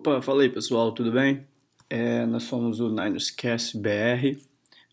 Opa, 0.00 0.22
fala 0.22 0.40
aí 0.44 0.48
pessoal, 0.48 0.92
tudo 0.92 1.12
bem? 1.12 1.46
É, 1.90 2.24
nós 2.24 2.44
somos 2.44 2.80
o 2.80 2.88
Niners 2.88 3.30
Cast 3.30 3.76
BR. 3.76 4.40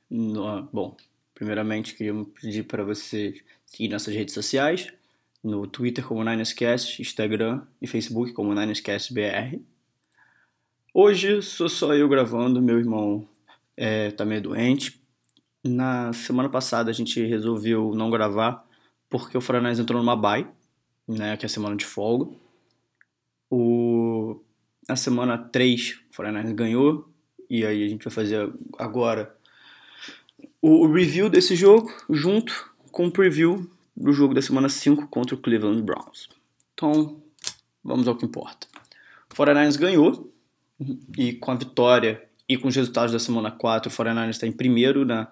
No, 0.09 0.63
bom, 0.63 0.97
primeiramente 1.33 1.95
queria 1.95 2.13
pedir 2.25 2.63
para 2.63 2.83
você 2.83 3.33
seguir 3.65 3.87
nossas 3.87 4.13
redes 4.13 4.33
sociais, 4.33 4.91
no 5.41 5.65
Twitter 5.65 6.05
como 6.05 6.25
Niners 6.25 6.51
Cast, 6.51 7.01
Instagram 7.01 7.61
e 7.81 7.87
Facebook 7.87 8.33
como 8.33 8.53
Niners 8.53 8.81
Cast 8.81 9.13
BR. 9.13 9.61
Hoje 10.93 11.41
sou 11.41 11.69
só 11.69 11.95
eu 11.95 12.09
gravando, 12.09 12.61
meu 12.61 12.77
irmão 12.77 13.25
é, 13.77 14.11
tá 14.11 14.25
meio 14.25 14.41
doente. 14.41 15.01
Na 15.63 16.11
semana 16.11 16.49
passada 16.49 16.91
a 16.91 16.93
gente 16.93 17.25
resolveu 17.25 17.95
não 17.95 18.11
gravar 18.11 18.67
porque 19.09 19.37
o 19.37 19.41
Foreigners 19.41 19.79
entrou 19.79 20.01
numa 20.01 20.17
bye, 20.17 20.45
né, 21.07 21.37
que 21.37 21.45
é 21.45 21.47
a 21.47 21.49
semana 21.49 21.77
de 21.77 21.85
folga. 21.85 22.29
Na 24.87 24.95
semana 24.95 25.37
3 25.37 25.99
o 26.09 26.15
Foreigners 26.15 26.51
ganhou 26.53 27.09
e 27.49 27.65
aí 27.65 27.83
a 27.83 27.87
gente 27.87 28.03
vai 28.03 28.13
fazer 28.13 28.49
agora 28.77 29.35
o, 30.61 30.87
review 30.87 31.29
desse 31.29 31.55
jogo 31.55 31.91
junto 32.09 32.69
com 32.91 33.07
o 33.07 33.11
preview 33.11 33.69
do 33.95 34.11
jogo 34.13 34.33
da 34.33 34.41
semana 34.41 34.69
5 34.69 35.07
contra 35.07 35.35
o 35.35 35.37
Cleveland 35.37 35.81
Browns. 35.81 36.29
Então, 36.73 37.21
vamos 37.83 38.07
ao 38.07 38.15
que 38.15 38.25
importa. 38.25 38.67
O 39.31 39.35
49ers 39.35 39.77
ganhou 39.77 40.33
e 41.17 41.33
com 41.33 41.51
a 41.51 41.55
vitória 41.55 42.23
e 42.47 42.57
com 42.57 42.67
os 42.67 42.75
resultados 42.75 43.11
da 43.11 43.19
semana 43.19 43.51
4, 43.51 43.91
o 43.91 43.95
49ers 43.95 44.29
está 44.29 44.47
em 44.47 44.51
primeiro 44.51 45.05
na 45.05 45.27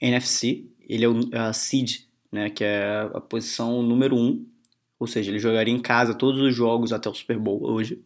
NFC. 0.00 0.64
Ele 0.88 1.04
é 1.04 1.08
o, 1.08 1.20
a 1.32 1.52
seed, 1.52 2.00
né, 2.30 2.50
que 2.50 2.64
é 2.64 3.08
a 3.14 3.20
posição 3.20 3.82
número 3.82 4.16
1. 4.16 4.18
Um, 4.18 4.46
ou 4.98 5.06
seja, 5.06 5.30
ele 5.30 5.38
jogaria 5.38 5.72
em 5.72 5.80
casa 5.80 6.14
todos 6.14 6.40
os 6.40 6.54
jogos 6.54 6.92
até 6.92 7.08
o 7.08 7.14
Super 7.14 7.38
Bowl 7.38 7.62
hoje. 7.64 8.02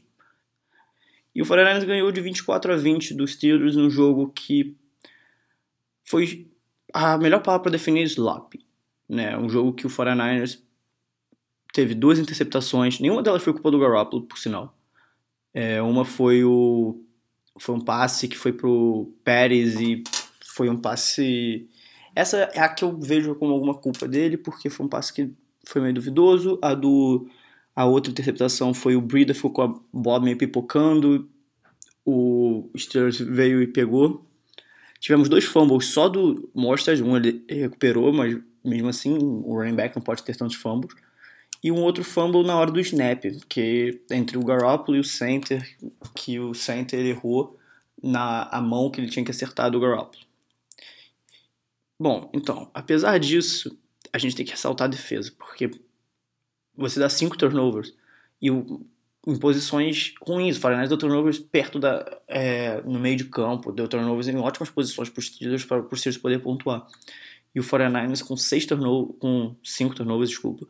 E 1.35 1.43
o 1.43 1.45
49ers 1.45 1.85
ganhou 1.85 2.13
de 2.13 2.21
24 2.21 2.73
a 2.73 2.77
20 2.77 3.15
dos 3.15 3.33
Steelers 3.33 3.77
num 3.77 3.91
jogo 3.91 4.31
que 4.31 4.77
foi 6.05 6.47
a 6.93 7.19
melhor 7.19 7.43
palavra 7.43 7.65
para 7.65 7.73
definir 7.73 8.05
slop. 8.05 8.55
Né? 9.09 9.37
Um 9.37 9.49
jogo 9.49 9.73
que 9.73 9.87
o 9.87 9.91
49ers 9.91 10.61
teve 11.73 11.95
duas 11.95 12.19
interceptações, 12.19 13.01
nenhuma 13.01 13.23
delas 13.23 13.43
foi 13.43 13.53
culpa 13.53 13.71
do 13.71 13.81
Garoppolo, 13.81 14.23
por 14.23 14.39
sinal. 14.39 14.77
É, 15.53 15.83
uma 15.83 16.05
foi 16.05 16.45
o 16.45 17.01
foi 17.59 17.75
um 17.75 17.81
passe 17.81 18.27
que 18.27 18.37
foi 18.37 18.53
pro 18.53 19.13
Pérez 19.23 19.81
e 19.81 20.03
foi 20.45 20.69
um 20.69 20.77
passe 20.77 21.69
essa 22.15 22.39
é 22.55 22.61
a 22.61 22.69
que 22.69 22.85
eu 22.85 22.97
vejo 22.97 23.35
como 23.35 23.53
alguma 23.53 23.75
culpa 23.75 24.07
dele, 24.07 24.37
porque 24.37 24.71
foi 24.71 24.87
um 24.87 24.89
passe 24.89 25.13
que 25.13 25.31
foi 25.67 25.83
meio 25.83 25.95
duvidoso. 25.95 26.59
A 26.63 26.75
do 26.75 27.29
a 27.75 27.85
outra 27.85 28.11
interceptação 28.11 28.73
foi 28.73 28.95
o 28.95 29.01
Breeder 29.01 29.35
ficou 29.35 29.51
com 29.51 29.63
a 29.63 29.81
bola 29.93 30.23
meio 30.23 30.39
pipocando. 30.39 31.29
O 32.05 32.71
Steelers 32.77 33.19
veio 33.19 33.63
e 33.63 33.67
pegou. 33.67 34.25
Tivemos 35.01 35.29
dois 35.29 35.45
fumbles 35.45 35.87
só 35.87 36.09
do 36.09 36.49
Mostard, 36.55 37.03
um 37.03 37.17
ele 37.17 37.45
recuperou, 37.49 38.13
mas 38.13 38.39
mesmo 38.65 38.89
assim 38.89 39.19
o 39.19 39.55
running 39.55 39.75
back 39.75 39.97
não 39.97 40.03
pode 40.03 40.23
ter 40.23 40.37
tantos 40.37 40.57
fumbles. 40.57 40.95
E 41.63 41.73
um 41.73 41.83
outro 41.83 42.05
fumble 42.05 42.43
na 42.43 42.57
hora 42.57 42.71
do 42.71 42.81
snap, 42.81 43.25
que 43.49 44.01
entre 44.11 44.39
o 44.39 44.45
Garoppolo 44.45 44.97
e 44.97 45.01
o 45.01 45.05
center, 45.05 45.67
que 46.15 46.39
o 46.39 46.55
center 46.55 47.01
errou 47.05 47.59
na 48.03 48.45
a 48.51 48.61
mão 48.61 48.91
que 48.91 49.01
ele 49.01 49.09
tinha 49.09 49.25
que 49.25 49.31
acertar 49.31 49.71
do 49.71 49.81
Garoppolo. 49.81 50.25
Bom, 51.99 52.31
então, 52.35 52.71
apesar 52.75 53.19
disso, 53.19 53.77
a 54.13 54.19
gente 54.19 54.37
tem 54.37 54.45
que 54.45 54.53
ressaltar 54.53 54.87
a 54.87 54.91
defesa, 54.91 55.33
porque 55.39 55.71
você 56.77 56.99
dá 56.99 57.09
cinco 57.09 57.37
turnovers 57.37 57.95
e 58.41 58.51
o, 58.51 58.85
em 59.27 59.37
posições 59.39 60.15
ruins, 60.21 60.57
o 60.57 60.61
Foreigners 60.61 60.89
deu 60.89 60.99
turnovers 60.99 61.39
perto 61.39 61.79
da 61.79 62.21
é, 62.29 62.83
no 62.83 62.99
meio 62.99 63.17
de 63.17 63.25
campo, 63.25 63.73
deu 63.73 63.89
turnovers 63.89 64.29
em 64.29 64.37
ótimas 64.37 64.71
posições 64.71 65.09
para 65.09 65.21
os 65.21 65.27
Steelers 65.27 65.65
para 65.65 65.81
os 65.81 66.01
Steelers 66.01 66.21
poder 66.21 66.41
pontuar. 66.41 66.87
E 67.55 67.61
o 67.61 67.63
49ers 67.63 68.23
com 68.23 68.37
seis 68.37 68.67
turnovers, 68.67 69.17
com 69.19 69.55
cinco 69.63 69.95
turnovers, 69.95 70.31
desculpa, 70.31 70.67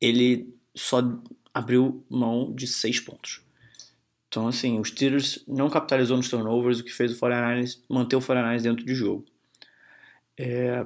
ele 0.00 0.54
só 0.74 1.02
abriu 1.52 2.04
mão 2.08 2.52
de 2.54 2.66
seis 2.66 3.00
pontos. 3.00 3.42
Então, 4.28 4.48
assim, 4.48 4.80
os 4.80 4.88
Steelers 4.88 5.44
não 5.46 5.70
capitalizou 5.70 6.16
nos 6.16 6.28
turnovers, 6.28 6.80
o 6.80 6.84
que 6.84 6.92
fez 6.92 7.12
o 7.12 7.20
49ers 7.20 7.78
manter 7.88 8.16
o 8.16 8.20
49ers 8.20 8.62
dentro 8.62 8.84
de 8.84 8.94
jogo. 8.94 9.24
É, 10.36 10.84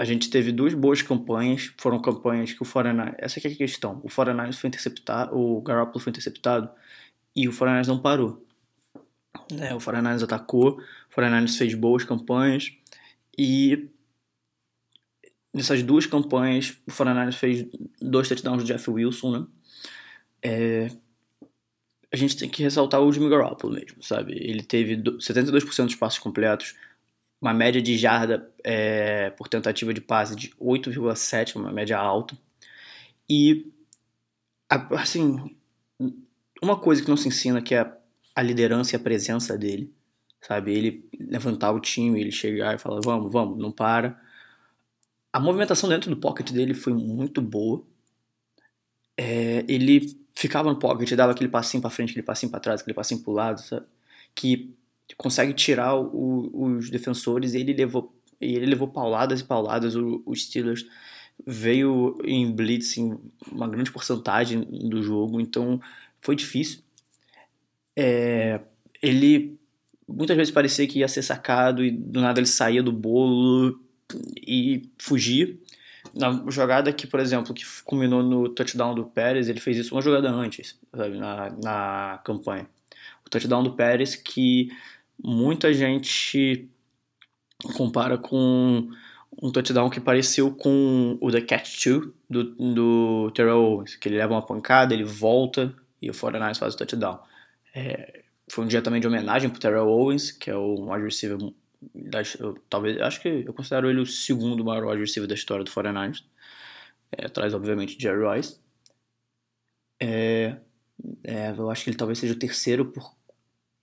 a 0.00 0.04
gente 0.06 0.30
teve 0.30 0.50
duas 0.50 0.72
boas 0.72 1.02
campanhas, 1.02 1.74
foram 1.76 2.00
campanhas 2.00 2.54
que 2.54 2.62
o 2.62 2.64
49ers, 2.64 3.16
essa 3.18 3.38
aqui 3.38 3.48
é 3.48 3.50
a 3.52 3.54
questão, 3.54 4.00
o 4.02 4.08
49ers 4.08 4.54
foi 4.54 4.68
interceptado, 4.68 5.36
o 5.36 5.60
Garoppolo 5.60 6.02
foi 6.02 6.08
interceptado 6.08 6.70
e 7.36 7.46
o 7.46 7.52
49ers 7.52 7.86
não 7.86 8.00
parou. 8.00 8.42
É, 9.60 9.74
o 9.74 9.78
49ers 9.78 10.22
atacou, 10.22 10.80
o 10.80 11.14
49ers 11.14 11.54
fez 11.58 11.74
boas 11.74 12.02
campanhas 12.02 12.72
e 13.36 13.90
nessas 15.52 15.82
duas 15.82 16.06
campanhas 16.06 16.78
o 16.86 16.90
49ers 16.90 17.34
fez 17.34 17.66
dois 18.00 18.26
touchdowns 18.26 18.62
do 18.62 18.66
Jeff 18.66 18.90
Wilson, 18.90 19.38
né? 19.38 19.46
É, 20.42 20.90
a 22.10 22.16
gente 22.16 22.38
tem 22.38 22.48
que 22.48 22.62
ressaltar 22.62 23.02
o 23.02 23.12
Jimmy 23.12 23.28
Garoppolo 23.28 23.74
mesmo, 23.74 24.02
sabe? 24.02 24.32
Ele 24.32 24.62
teve 24.62 24.96
72% 24.96 25.84
dos 25.84 25.94
passos 25.94 26.18
completos, 26.18 26.74
uma 27.40 27.54
média 27.54 27.80
de 27.80 27.96
jarda 27.96 28.52
é, 28.62 29.30
por 29.30 29.48
tentativa 29.48 29.94
de 29.94 30.00
passe 30.00 30.36
de 30.36 30.50
8,7, 30.60 31.56
uma 31.56 31.72
média 31.72 31.98
alta. 31.98 32.36
E, 33.28 33.72
assim, 34.68 35.56
uma 36.60 36.78
coisa 36.78 37.02
que 37.02 37.08
não 37.08 37.16
se 37.16 37.28
ensina 37.28 37.62
que 37.62 37.74
é 37.74 37.90
a 38.34 38.42
liderança 38.42 38.94
e 38.94 38.96
a 38.96 39.00
presença 39.00 39.56
dele, 39.56 39.92
sabe? 40.40 40.72
Ele 40.72 41.08
levantar 41.18 41.72
o 41.72 41.80
time, 41.80 42.20
ele 42.20 42.30
chegar 42.30 42.74
e 42.74 42.78
falar, 42.78 43.00
vamos, 43.02 43.32
vamos, 43.32 43.58
não 43.58 43.72
para. 43.72 44.20
A 45.32 45.40
movimentação 45.40 45.88
dentro 45.88 46.10
do 46.10 46.16
pocket 46.16 46.50
dele 46.50 46.74
foi 46.74 46.92
muito 46.92 47.40
boa. 47.40 47.82
É, 49.16 49.64
ele 49.68 50.16
ficava 50.34 50.70
no 50.70 50.78
pocket, 50.78 51.12
dava 51.12 51.32
aquele 51.32 51.50
passinho 51.50 51.80
para 51.80 51.90
frente, 51.90 52.10
aquele 52.10 52.26
passinho 52.26 52.50
para 52.50 52.60
trás, 52.60 52.80
aquele 52.80 52.94
passinho 52.94 53.22
pro 53.22 53.32
lado, 53.32 53.60
sabe? 53.60 53.86
Que 54.34 54.74
consegue 55.16 55.52
tirar 55.52 55.96
o, 55.96 56.50
os 56.52 56.90
defensores 56.90 57.54
ele 57.54 57.72
levou, 57.72 58.14
ele 58.40 58.66
levou 58.66 58.88
pauladas 58.88 59.40
e 59.40 59.44
pauladas. 59.44 59.96
O, 59.96 60.22
o 60.24 60.34
Steelers 60.34 60.86
veio 61.46 62.18
em 62.24 62.50
blitz 62.50 62.96
em 62.96 63.18
uma 63.50 63.68
grande 63.68 63.90
porcentagem 63.90 64.60
do 64.88 65.02
jogo, 65.02 65.40
então 65.40 65.80
foi 66.20 66.36
difícil. 66.36 66.80
É, 67.96 68.60
ele 69.02 69.58
muitas 70.06 70.36
vezes 70.36 70.52
parecia 70.52 70.86
que 70.86 70.98
ia 70.98 71.08
ser 71.08 71.22
sacado 71.22 71.84
e 71.84 71.90
do 71.90 72.20
nada 72.20 72.40
ele 72.40 72.46
saía 72.46 72.82
do 72.82 72.92
bolo 72.92 73.80
e 74.36 74.88
fugia. 74.98 75.56
Na 76.14 76.42
jogada 76.50 76.92
que, 76.92 77.06
por 77.06 77.20
exemplo, 77.20 77.54
que 77.54 77.64
culminou 77.84 78.22
no 78.22 78.48
touchdown 78.48 78.94
do 78.94 79.04
Pérez, 79.04 79.48
ele 79.48 79.60
fez 79.60 79.76
isso 79.76 79.94
uma 79.94 80.02
jogada 80.02 80.30
antes, 80.30 80.78
sabe, 80.94 81.16
na, 81.16 81.50
na 81.62 82.20
campanha. 82.24 82.66
O 83.24 83.30
touchdown 83.30 83.62
do 83.62 83.74
Pérez 83.74 84.16
que 84.16 84.70
muita 85.22 85.72
gente 85.72 86.68
compara 87.76 88.16
com 88.16 88.90
um 89.42 89.50
touchdown 89.50 89.88
que 89.90 90.00
pareceu 90.00 90.52
com 90.54 91.16
o 91.20 91.30
The 91.30 91.40
Catch 91.40 91.86
2 91.86 92.08
do, 92.28 92.44
do 92.54 93.30
Terrell 93.32 93.62
Owens, 93.62 93.96
que 93.96 94.08
ele 94.08 94.16
leva 94.16 94.34
uma 94.34 94.44
pancada, 94.44 94.92
ele 94.94 95.04
volta 95.04 95.74
e 96.00 96.10
o 96.10 96.12
49ers 96.12 96.58
faz 96.58 96.74
o 96.74 96.76
touchdown. 96.76 97.20
É, 97.74 98.22
foi 98.50 98.64
um 98.64 98.68
dia 98.68 98.82
também 98.82 99.00
de 99.00 99.06
homenagem 99.06 99.48
pro 99.48 99.60
Terrell 99.60 99.88
Owens, 99.88 100.30
que 100.32 100.50
é 100.50 100.56
o 100.56 100.90
wide 100.90 101.04
receiver, 101.04 101.38
da, 101.94 102.22
eu, 102.38 102.58
talvez, 102.68 103.00
acho 103.00 103.20
que 103.20 103.28
eu 103.28 103.52
considero 103.52 103.88
ele 103.88 104.00
o 104.00 104.06
segundo 104.06 104.64
maior 104.64 104.86
wide 104.86 105.00
receiver 105.00 105.28
da 105.28 105.34
história 105.34 105.64
do 105.64 105.70
49ers, 105.70 106.24
é, 107.12 107.26
atrás 107.26 107.54
obviamente 107.54 107.96
de 107.96 108.02
Jerry 108.02 108.36
Rice. 108.36 108.58
É, 110.00 110.56
é, 111.22 111.50
eu 111.56 111.70
acho 111.70 111.84
que 111.84 111.90
ele 111.90 111.96
talvez 111.96 112.18
seja 112.18 112.34
o 112.34 112.38
terceiro 112.38 112.86
por 112.86 113.14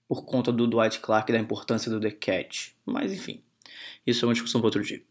por 0.08 0.24
conta 0.24 0.50
do 0.50 0.66
Dwight 0.66 1.00
Clark 1.00 1.30
e 1.30 1.34
da 1.34 1.40
importância 1.40 1.90
do 1.90 2.00
The 2.00 2.10
Cat. 2.10 2.74
Mas 2.84 3.12
enfim, 3.12 3.42
isso 4.06 4.24
é 4.24 4.28
uma 4.28 4.34
discussão 4.34 4.60
para 4.60 4.68
outro 4.68 4.82
dia. 4.82 5.02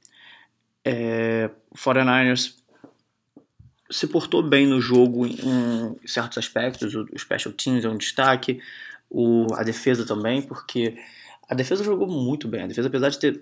É, 0.83 1.49
o 1.69 1.75
49ers 1.75 2.55
se 3.89 4.07
portou 4.07 4.43
bem 4.43 4.67
no 4.67 4.81
jogo 4.81 5.25
em 5.25 5.95
certos 6.05 6.37
aspectos, 6.37 6.93
o, 6.95 7.05
Special 7.17 7.53
Teams 7.53 7.85
é 7.85 7.89
um 7.89 7.97
destaque, 7.97 8.59
o, 9.09 9.47
a 9.53 9.63
defesa 9.63 10.05
também, 10.05 10.41
porque 10.41 10.97
a 11.47 11.55
defesa 11.55 11.83
jogou 11.83 12.07
muito 12.07 12.47
bem. 12.47 12.63
A 12.63 12.67
defesa, 12.67 12.87
apesar 12.87 13.09
de 13.09 13.19
ter 13.19 13.41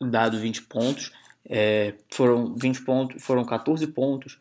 dado 0.00 0.38
20 0.38 0.62
pontos, 0.62 1.12
é, 1.48 1.94
foram 2.10 2.54
20 2.54 2.82
pontos, 2.82 3.22
foram 3.22 3.44
14 3.44 3.86
pontos 3.88 4.38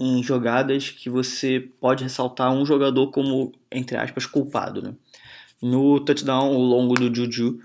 em 0.00 0.22
jogadas 0.22 0.90
que 0.90 1.08
você 1.08 1.60
pode 1.80 2.02
ressaltar 2.02 2.52
um 2.52 2.66
jogador 2.66 3.10
como, 3.10 3.52
entre 3.70 3.96
aspas, 3.96 4.26
culpado, 4.26 4.82
né? 4.82 4.94
No 5.62 6.00
touchdown 6.00 6.52
longo 6.58 6.94
do 6.94 7.14
Juju, 7.14 7.60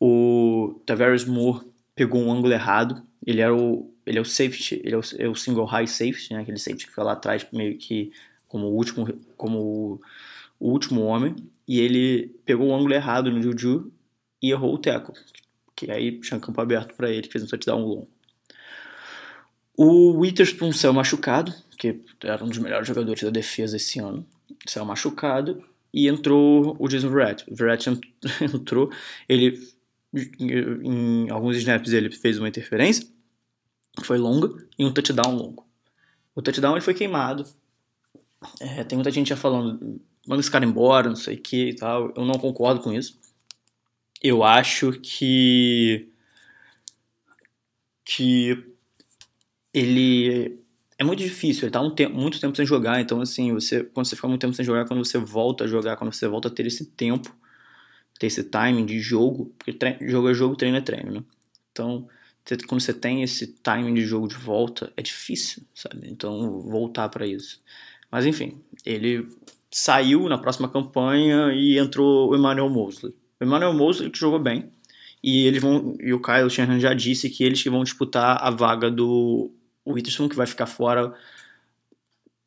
o 0.00 0.80
Tavares 0.86 1.26
Moore 1.26 1.66
pegou 1.94 2.22
um 2.22 2.32
ângulo 2.32 2.52
errado. 2.52 3.02
Ele 3.24 3.40
era 3.42 3.54
o 3.54 3.92
ele 4.04 4.18
é 4.18 4.20
o 4.20 4.24
safety, 4.24 4.80
ele 4.82 4.94
é 4.94 4.98
o, 4.98 5.02
é 5.18 5.28
o 5.28 5.34
single 5.34 5.64
high 5.64 5.86
safety, 5.86 6.34
né? 6.34 6.40
Aquele 6.40 6.58
safety 6.58 6.86
que 6.86 6.90
fica 6.90 7.04
lá 7.04 7.12
atrás 7.12 7.46
meio 7.52 7.78
que 7.78 8.10
como 8.48 8.66
o 8.66 8.74
último 8.74 9.06
como 9.36 9.58
o, 9.58 10.00
o 10.58 10.70
último 10.70 11.02
homem, 11.02 11.36
e 11.68 11.78
ele 11.78 12.34
pegou 12.44 12.68
o 12.68 12.74
ângulo 12.74 12.94
errado 12.94 13.30
no 13.30 13.40
Juju 13.40 13.92
e 14.42 14.50
errou 14.50 14.74
o 14.74 14.78
teco, 14.78 15.12
que 15.76 15.90
aí 15.90 16.20
tinha 16.20 16.40
campo 16.40 16.60
aberto 16.60 16.94
para 16.94 17.10
ele, 17.10 17.22
que 17.22 17.32
fez 17.32 17.44
um 17.44 17.46
touchdown 17.46 17.80
longo. 17.80 18.08
O 19.76 20.18
Witherspoon 20.18 20.72
saiu 20.72 20.92
machucado, 20.92 21.54
que 21.78 22.00
era 22.22 22.44
um 22.44 22.48
dos 22.48 22.58
melhores 22.58 22.86
jogadores 22.86 23.22
da 23.22 23.30
defesa 23.30 23.76
esse 23.76 24.00
ano, 24.00 24.26
saiu 24.66 24.84
machucado, 24.84 25.64
e 25.92 26.08
entrou 26.08 26.76
o 26.78 26.88
Jason 26.88 27.10
Verrett. 27.10 27.44
O 27.50 27.54
Verrett 27.54 27.90
entrou, 28.54 28.90
ele 29.28 29.58
em 30.38 31.30
alguns 31.30 31.56
snaps 31.56 31.92
ele 31.92 32.10
fez 32.10 32.38
uma 32.38 32.48
interferência, 32.48 33.06
foi 34.02 34.18
longa, 34.18 34.48
e 34.78 34.84
um 34.84 34.92
touchdown 34.92 35.34
longo. 35.34 35.66
O 36.34 36.42
touchdown 36.42 36.72
ele 36.72 36.80
foi 36.80 36.94
queimado. 36.94 37.44
É, 38.60 38.84
tem 38.84 38.96
muita 38.96 39.10
gente 39.10 39.28
já 39.28 39.36
falando, 39.36 40.00
manda 40.26 40.40
esse 40.40 40.50
cara 40.50 40.64
embora, 40.64 41.08
não 41.08 41.16
sei 41.16 41.36
o 41.36 41.40
que 41.40 41.70
e 41.70 41.76
tal. 41.76 42.12
Eu 42.16 42.24
não 42.24 42.34
concordo 42.34 42.80
com 42.80 42.92
isso. 42.92 43.18
Eu 44.22 44.42
acho 44.42 44.92
que. 45.00 46.08
que 48.04 48.64
ele 49.74 50.61
é 51.02 51.04
muito 51.04 51.18
difícil, 51.18 51.64
ele 51.64 51.72
tá 51.72 51.80
um 51.80 51.90
tempo, 51.90 52.16
muito 52.16 52.40
tempo 52.40 52.56
sem 52.56 52.64
jogar, 52.64 53.00
então 53.00 53.20
assim, 53.20 53.52
você 53.52 53.82
quando 53.82 54.06
você 54.06 54.14
fica 54.14 54.28
muito 54.28 54.40
tempo 54.40 54.54
sem 54.54 54.64
jogar, 54.64 54.86
quando 54.86 55.04
você 55.04 55.18
volta 55.18 55.64
a 55.64 55.66
jogar, 55.66 55.96
quando 55.96 56.12
você 56.12 56.28
volta 56.28 56.46
a 56.46 56.50
ter 56.50 56.64
esse 56.64 56.86
tempo, 56.86 57.34
ter 58.18 58.28
esse 58.28 58.44
timing 58.44 58.86
de 58.86 59.00
jogo, 59.00 59.52
porque 59.58 59.76
jogo 60.08 60.30
é 60.30 60.34
jogo, 60.34 60.54
treino 60.54 60.76
é 60.76 60.80
treino, 60.80 61.10
né? 61.10 61.24
Então, 61.72 62.06
quando 62.68 62.80
você 62.80 62.94
tem 62.94 63.22
esse 63.22 63.48
timing 63.48 63.94
de 63.94 64.02
jogo 64.02 64.28
de 64.28 64.36
volta, 64.36 64.92
é 64.96 65.02
difícil, 65.02 65.64
sabe? 65.74 66.08
Então, 66.08 66.60
voltar 66.60 67.08
para 67.08 67.26
isso. 67.26 67.60
Mas 68.10 68.24
enfim, 68.24 68.60
ele 68.86 69.26
saiu 69.70 70.28
na 70.28 70.38
próxima 70.38 70.68
campanha 70.68 71.52
e 71.52 71.78
entrou 71.78 72.30
o 72.30 72.36
Emmanuel 72.36 72.68
Mosley. 72.68 73.12
O 73.40 73.44
Emmanuel 73.44 73.72
Mosley 73.72 74.08
que 74.08 74.18
jogou 74.18 74.38
bem, 74.38 74.70
e 75.22 75.46
eles 75.46 75.60
vão 75.60 75.96
e 75.98 76.12
o 76.12 76.22
Kyle 76.22 76.48
Shanahan 76.48 76.78
já 76.78 76.94
disse 76.94 77.28
que 77.28 77.42
eles 77.42 77.60
que 77.60 77.70
vão 77.70 77.82
disputar 77.82 78.38
a 78.40 78.50
vaga 78.50 78.88
do 78.88 79.50
o 79.84 79.92
Witherspoon 79.92 80.28
que 80.28 80.36
vai 80.36 80.46
ficar 80.46 80.66
fora 80.66 81.14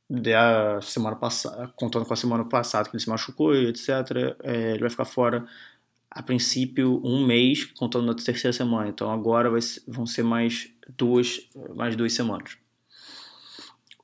da 0.10 0.80
semana 0.82 1.16
passada, 1.16 1.68
contando 1.76 2.06
com 2.06 2.14
a 2.14 2.18
semana 2.18 2.46
passada 2.46 2.90
que 2.90 2.96
ele 2.96 3.04
se 3.04 3.10
machucou 3.10 3.56
e 3.56 3.68
etc. 3.68 3.90
É, 4.44 4.72
ele 4.72 4.82
vai 4.82 4.90
ficar 4.90 5.06
fora 5.06 5.46
a 6.10 6.24
princípio 6.24 7.02
um 7.04 7.26
mês, 7.26 7.66
contando 7.66 8.06
na 8.06 8.14
terceira 8.14 8.54
semana. 8.54 8.88
Então 8.88 9.12
agora 9.12 9.50
vão 9.88 10.06
ser 10.06 10.24
mais 10.24 10.70
duas, 10.98 11.50
mais 11.76 11.96
duas 11.96 12.14
semanas. 12.14 12.58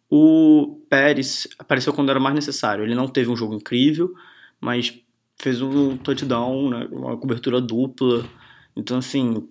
O 0.09 0.81
Pérez 0.89 1.47
apareceu 1.57 1.93
quando 1.93 2.09
era 2.09 2.19
mais 2.19 2.35
necessário. 2.35 2.83
Ele 2.83 2.95
não 2.95 3.07
teve 3.07 3.29
um 3.29 3.35
jogo 3.35 3.53
incrível, 3.53 4.13
mas 4.59 4.99
fez 5.37 5.61
um 5.61 5.95
touchdown, 5.95 6.69
né, 6.69 6.87
uma 6.91 7.15
cobertura 7.17 7.61
dupla. 7.61 8.27
Então, 8.75 8.97
assim, 8.97 9.47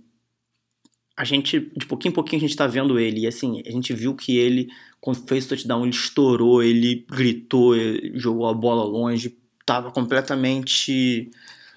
a 1.20 1.24
gente, 1.24 1.60
de 1.76 1.84
pouquinho 1.84 2.12
em 2.12 2.14
pouquinho, 2.14 2.42
a 2.42 2.46
gente 2.46 2.56
tá 2.56 2.66
vendo 2.66 2.98
ele. 2.98 3.20
E 3.20 3.26
assim, 3.26 3.62
a 3.66 3.70
gente 3.70 3.92
viu 3.92 4.14
que 4.14 4.38
ele, 4.38 4.70
quando 5.02 5.28
fez 5.28 5.44
o 5.44 5.48
touchdown, 5.50 5.82
ele 5.82 5.90
estourou, 5.90 6.62
ele 6.62 7.04
gritou, 7.06 7.76
ele 7.76 8.18
jogou 8.18 8.46
a 8.48 8.54
bola 8.54 8.82
longe, 8.84 9.36
tava 9.66 9.90
completamente. 9.90 11.30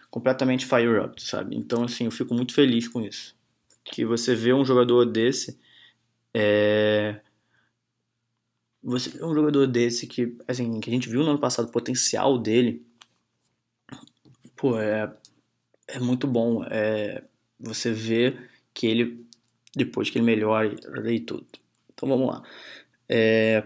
completamente 0.09 0.65
fire 0.65 0.97
up, 0.97 1.21
sabe? 1.21 1.57
Então, 1.57 1.83
assim, 1.83 2.05
eu 2.05 2.11
fico 2.11 2.33
muito 2.33 2.53
feliz 2.53 2.87
com 2.87 3.01
isso. 3.01 3.35
Que 3.83 4.05
você 4.05 4.33
vê 4.33 4.53
um 4.53 4.63
jogador 4.63 5.03
desse. 5.03 5.59
É. 6.33 7.19
Você 8.81 9.09
vê 9.09 9.25
um 9.25 9.35
jogador 9.35 9.67
desse 9.67 10.07
que, 10.07 10.37
assim, 10.47 10.79
que 10.79 10.89
a 10.89 10.93
gente 10.93 11.09
viu 11.09 11.21
no 11.21 11.31
ano 11.31 11.39
passado 11.39 11.67
o 11.67 11.71
potencial 11.71 12.37
dele. 12.39 12.81
Pô, 14.55 14.79
é. 14.79 15.13
É 15.85 15.99
muito 15.99 16.27
bom. 16.27 16.63
É, 16.63 17.25
você 17.59 17.91
vê 17.91 18.37
que 18.73 18.87
ele 18.87 19.32
depois 19.75 20.09
que 20.09 20.17
ele 20.17 20.25
melhore 20.25 20.75
e 21.05 21.19
tudo. 21.19 21.47
Então 21.93 22.07
vamos 22.07 22.27
lá. 22.27 22.43
É... 23.07 23.63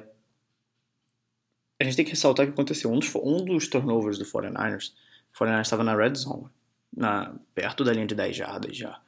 A 1.80 1.84
gente 1.84 1.96
tem 1.96 2.06
que 2.06 2.12
ressaltar 2.12 2.46
o 2.46 2.48
que 2.48 2.54
aconteceu. 2.54 2.92
Um 2.92 3.00
dos, 3.00 3.14
um 3.16 3.46
dos 3.46 3.68
turnovers 3.68 4.18
do 4.18 4.26
49ers, 4.26 4.94
o 5.34 5.38
49ers 5.38 5.62
estava 5.62 5.84
na 5.84 5.96
red 5.96 6.16
zone, 6.16 6.48
na, 6.96 7.36
perto 7.54 7.84
da 7.84 7.94
linha 7.94 8.08
de 8.08 8.16
10 8.16 8.36
jardas 8.36 8.76
já. 8.76 9.00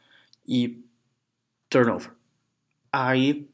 E 0.48 0.84
turnover. 1.70 2.12
Aí 2.92 3.48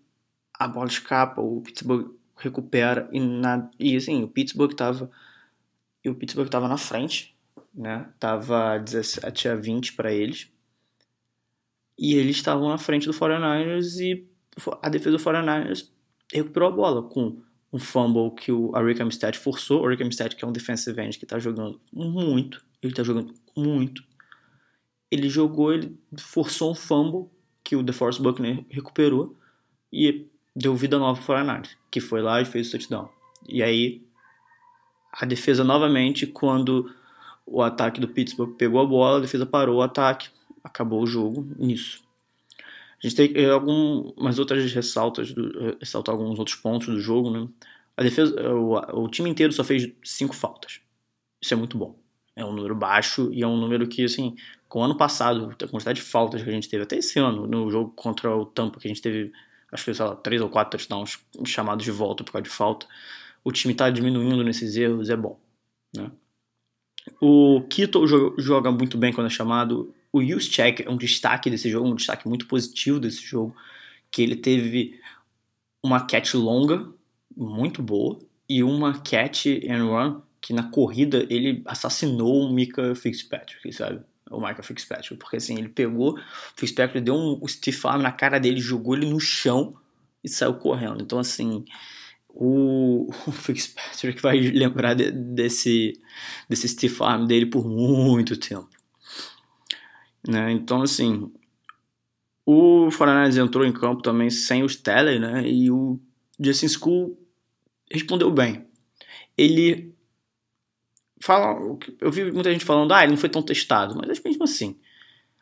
a 0.53 0.67
bola 0.67 0.87
escapa, 0.87 1.41
o 1.41 1.61
Pittsburgh 1.61 2.13
recupera 2.37 3.09
e, 3.11 3.19
na, 3.19 3.69
e 3.79 3.95
assim, 3.95 4.23
o 4.23 4.27
Pittsburgh 4.27 4.71
estava 4.71 5.09
e 6.03 6.09
o 6.09 6.15
Pittsburgh 6.15 6.47
estava 6.47 6.67
na 6.67 6.77
frente, 6.77 7.35
né? 7.73 8.07
Tava 8.19 8.77
17 8.77 9.49
a 9.49 9.55
20 9.55 9.93
para 9.93 10.13
eles. 10.13 10.51
E 11.97 12.15
eles 12.15 12.35
estavam 12.35 12.69
na 12.69 12.77
frente 12.77 13.07
do 13.07 13.13
49ers 13.13 13.99
e 13.99 14.27
a 14.81 14.89
defesa 14.89 15.17
do 15.17 15.23
49ers 15.23 15.89
recuperou 16.31 16.69
a 16.69 16.71
bola 16.71 17.03
com 17.03 17.41
um 17.71 17.79
fumble 17.79 18.31
que 18.31 18.51
o 18.51 18.71
Rick 18.71 19.01
Armstead 19.01 19.37
forçou. 19.37 19.83
O 19.83 19.87
Rick 19.87 20.03
Armstead, 20.03 20.35
que 20.35 20.43
é 20.43 20.47
um 20.47 20.51
defensive 20.51 20.99
end 21.01 21.17
que 21.17 21.25
está 21.25 21.39
jogando 21.39 21.79
muito, 21.93 22.63
ele 22.81 22.93
está 22.93 23.03
jogando 23.03 23.33
muito. 23.55 24.03
Ele 25.11 25.29
jogou, 25.29 25.73
ele 25.73 25.97
forçou 26.17 26.71
um 26.71 26.75
fumble 26.75 27.29
que 27.63 27.75
o 27.75 27.83
DeForest 27.83 28.21
Buckner 28.21 28.63
recuperou 28.69 29.35
e 29.91 30.27
deu 30.55 30.75
vida 30.75 30.97
nova 30.97 31.21
para 31.21 31.43
o 31.43 31.45
49ers, 31.45 31.69
que 31.91 31.99
foi 31.99 32.21
lá 32.21 32.41
e 32.41 32.45
fez 32.45 32.67
o 32.67 32.71
touchdown. 32.71 33.09
E 33.47 33.61
aí 33.61 34.05
a 35.11 35.25
defesa 35.25 35.63
novamente, 35.63 36.27
quando 36.27 36.93
o 37.45 37.61
ataque 37.61 38.01
do 38.01 38.07
Pittsburgh 38.07 38.55
pegou 38.55 38.81
a 38.81 38.85
bola, 38.85 39.17
a 39.17 39.21
defesa 39.21 39.45
parou 39.45 39.77
o 39.77 39.81
ataque, 39.81 40.29
acabou 40.65 41.01
o 41.03 41.07
jogo 41.07 41.47
nisso. 41.57 42.03
A 43.03 43.07
gente 43.07 43.15
tem 43.15 43.33
eh, 43.35 43.49
algumas 43.49 44.39
outras 44.39 44.71
ressaltas, 44.73 45.31
do, 45.31 45.69
eh, 45.69 45.77
ressaltar 45.79 46.15
alguns 46.15 46.39
outros 46.39 46.57
pontos 46.57 46.87
do 46.87 46.99
jogo, 46.99 47.29
né? 47.29 47.47
A 47.95 48.03
defesa, 48.03 48.35
o, 48.51 49.03
o 49.03 49.09
time 49.09 49.29
inteiro 49.29 49.53
só 49.53 49.63
fez 49.63 49.89
cinco 50.03 50.35
faltas. 50.35 50.81
Isso 51.41 51.53
é 51.53 51.57
muito 51.57 51.77
bom. 51.77 51.97
É 52.35 52.43
um 52.43 52.51
número 52.51 52.75
baixo 52.75 53.29
e 53.31 53.43
é 53.43 53.47
um 53.47 53.55
número 53.55 53.87
que, 53.87 54.03
assim, 54.03 54.35
com 54.67 54.79
o 54.79 54.83
ano 54.83 54.97
passado, 54.97 55.55
a 55.61 55.67
quantidade 55.67 56.01
de 56.01 56.05
faltas 56.05 56.43
que 56.43 56.49
a 56.49 56.53
gente 56.53 56.67
teve, 56.67 56.83
até 56.83 56.97
esse 56.97 57.19
ano, 57.19 57.47
no 57.47 57.69
jogo 57.69 57.91
contra 57.95 58.35
o 58.35 58.45
Tampa, 58.45 58.79
que 58.79 58.87
a 58.87 58.89
gente 58.89 59.01
teve, 59.01 59.31
acho 59.71 59.85
que, 59.85 59.93
sei 59.93 60.05
lá, 60.05 60.15
três 60.15 60.41
ou 60.41 60.49
quatro 60.49 60.77
touchdowns 60.77 61.19
chamados 61.45 61.85
de 61.85 61.91
volta 61.91 62.23
por 62.23 62.33
causa 62.33 62.43
de 62.43 62.49
falta, 62.49 62.87
o 63.43 63.51
time 63.51 63.73
está 63.73 63.89
diminuindo 63.89 64.43
nesses 64.43 64.75
erros, 64.75 65.09
é 65.09 65.15
bom, 65.15 65.39
né? 65.95 66.11
O 67.21 67.61
Kito 67.69 68.05
joga 68.37 68.71
muito 68.71 68.97
bem 68.97 69.13
quando 69.13 69.27
é 69.27 69.29
chamado. 69.29 69.93
O 70.15 70.23
Juszczyk 70.23 70.81
é 70.87 70.89
um 70.89 70.95
destaque 70.95 71.49
desse 71.49 71.69
jogo, 71.69 71.89
um 71.89 71.95
destaque 71.95 72.25
muito 72.25 72.47
positivo 72.47 73.01
desse 73.01 73.21
jogo, 73.21 73.53
que 74.09 74.21
ele 74.21 74.37
teve 74.37 74.97
uma 75.83 76.07
catch 76.07 76.35
longa, 76.35 76.87
muito 77.35 77.83
boa, 77.83 78.17
e 78.47 78.63
uma 78.63 78.97
catch 78.99 79.47
and 79.69 79.83
run 79.83 80.21
que 80.39 80.53
na 80.53 80.71
corrida 80.71 81.27
ele 81.29 81.61
assassinou 81.65 82.43
o 82.43 82.53
Mika 82.53 82.95
Fitzpatrick, 82.95 83.73
sabe? 83.73 84.05
O 84.31 84.37
Michael 84.37 84.63
Fitzpatrick, 84.63 85.17
porque 85.17 85.35
assim, 85.35 85.57
ele 85.57 85.67
pegou, 85.67 86.17
o 86.17 86.21
Fitzpatrick 86.55 87.03
deu 87.03 87.15
um 87.15 87.45
stiff 87.45 87.85
arm 87.85 88.01
na 88.01 88.13
cara 88.13 88.39
dele, 88.39 88.61
jogou 88.61 88.95
ele 88.95 89.07
no 89.07 89.19
chão 89.19 89.75
e 90.23 90.29
saiu 90.29 90.53
correndo. 90.53 91.03
Então 91.03 91.19
assim, 91.19 91.65
o, 92.29 93.09
o 93.27 93.31
Fitzpatrick 93.33 94.21
vai 94.21 94.39
lembrar 94.39 94.93
de, 94.93 95.11
desse, 95.11 95.99
desse 96.47 96.69
stiff 96.69 97.03
arm 97.03 97.25
dele 97.25 97.47
por 97.47 97.67
muito 97.67 98.37
tempo. 98.37 98.69
Né? 100.27 100.51
Então, 100.51 100.81
assim, 100.81 101.31
o 102.45 102.89
Foreigners 102.91 103.37
entrou 103.37 103.65
em 103.65 103.71
campo 103.71 104.01
também 104.01 104.29
sem 104.29 104.63
os 104.63 104.75
Teller, 104.75 105.19
né? 105.19 105.47
E 105.47 105.71
o 105.71 105.99
Justin 106.39 106.67
School 106.67 107.19
respondeu 107.91 108.31
bem. 108.31 108.65
Ele 109.37 109.93
fala, 111.19 111.59
eu 111.99 112.11
vi 112.11 112.31
muita 112.31 112.51
gente 112.51 112.63
falando, 112.63 112.93
ah, 112.93 113.03
ele 113.03 113.11
não 113.11 113.17
foi 113.17 113.29
tão 113.29 113.41
testado, 113.41 113.95
mas 113.95 114.21
mesmo 114.23 114.43
assim, 114.43 114.77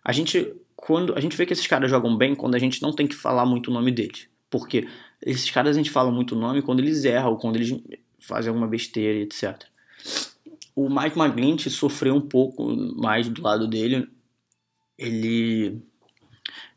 a 0.04 0.12
gente 0.12 0.54
quando 0.76 1.16
a 1.16 1.22
gente 1.22 1.38
vê 1.38 1.46
que 1.46 1.54
esses 1.54 1.66
caras 1.66 1.90
jogam 1.90 2.18
bem 2.18 2.36
quando 2.36 2.56
a 2.56 2.60
gente 2.60 2.82
não 2.82 2.92
tem 2.92 3.08
que 3.08 3.16
falar 3.16 3.46
muito 3.46 3.70
o 3.70 3.74
nome 3.74 3.92
deles, 3.92 4.28
porque 4.50 4.88
esses 5.22 5.50
caras 5.50 5.76
a 5.76 5.78
gente 5.78 5.90
fala 5.90 6.12
muito 6.12 6.36
o 6.36 6.40
nome 6.40 6.62
quando 6.62 6.80
eles 6.80 7.06
erram, 7.06 7.38
quando 7.38 7.56
eles 7.56 7.74
fazem 8.20 8.50
alguma 8.50 8.68
besteira, 8.68 9.20
etc. 9.20 9.64
O 10.76 10.90
Mike 10.90 11.18
McGlinch 11.18 11.70
sofreu 11.70 12.16
um 12.16 12.22
pouco 12.22 12.76
mais 12.98 13.30
do 13.30 13.42
lado 13.42 13.68
dele 13.68 14.10
ele 14.98 15.82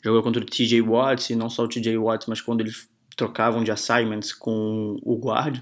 jogou 0.03 0.23
contra 0.23 0.43
o 0.43 0.47
TJ 0.47 0.81
Watts, 0.83 1.31
e 1.31 1.37
não 1.37 1.51
só 1.51 1.65
o 1.65 1.69
TJ 1.69 1.97
Watts, 1.99 2.27
mas 2.27 2.41
quando 2.41 2.61
eles 2.61 2.89
trocavam 3.17 3.65
de 3.65 3.71
assignments 3.71 4.33
com 4.33 4.99
o 5.03 5.17
guard, 5.17 5.61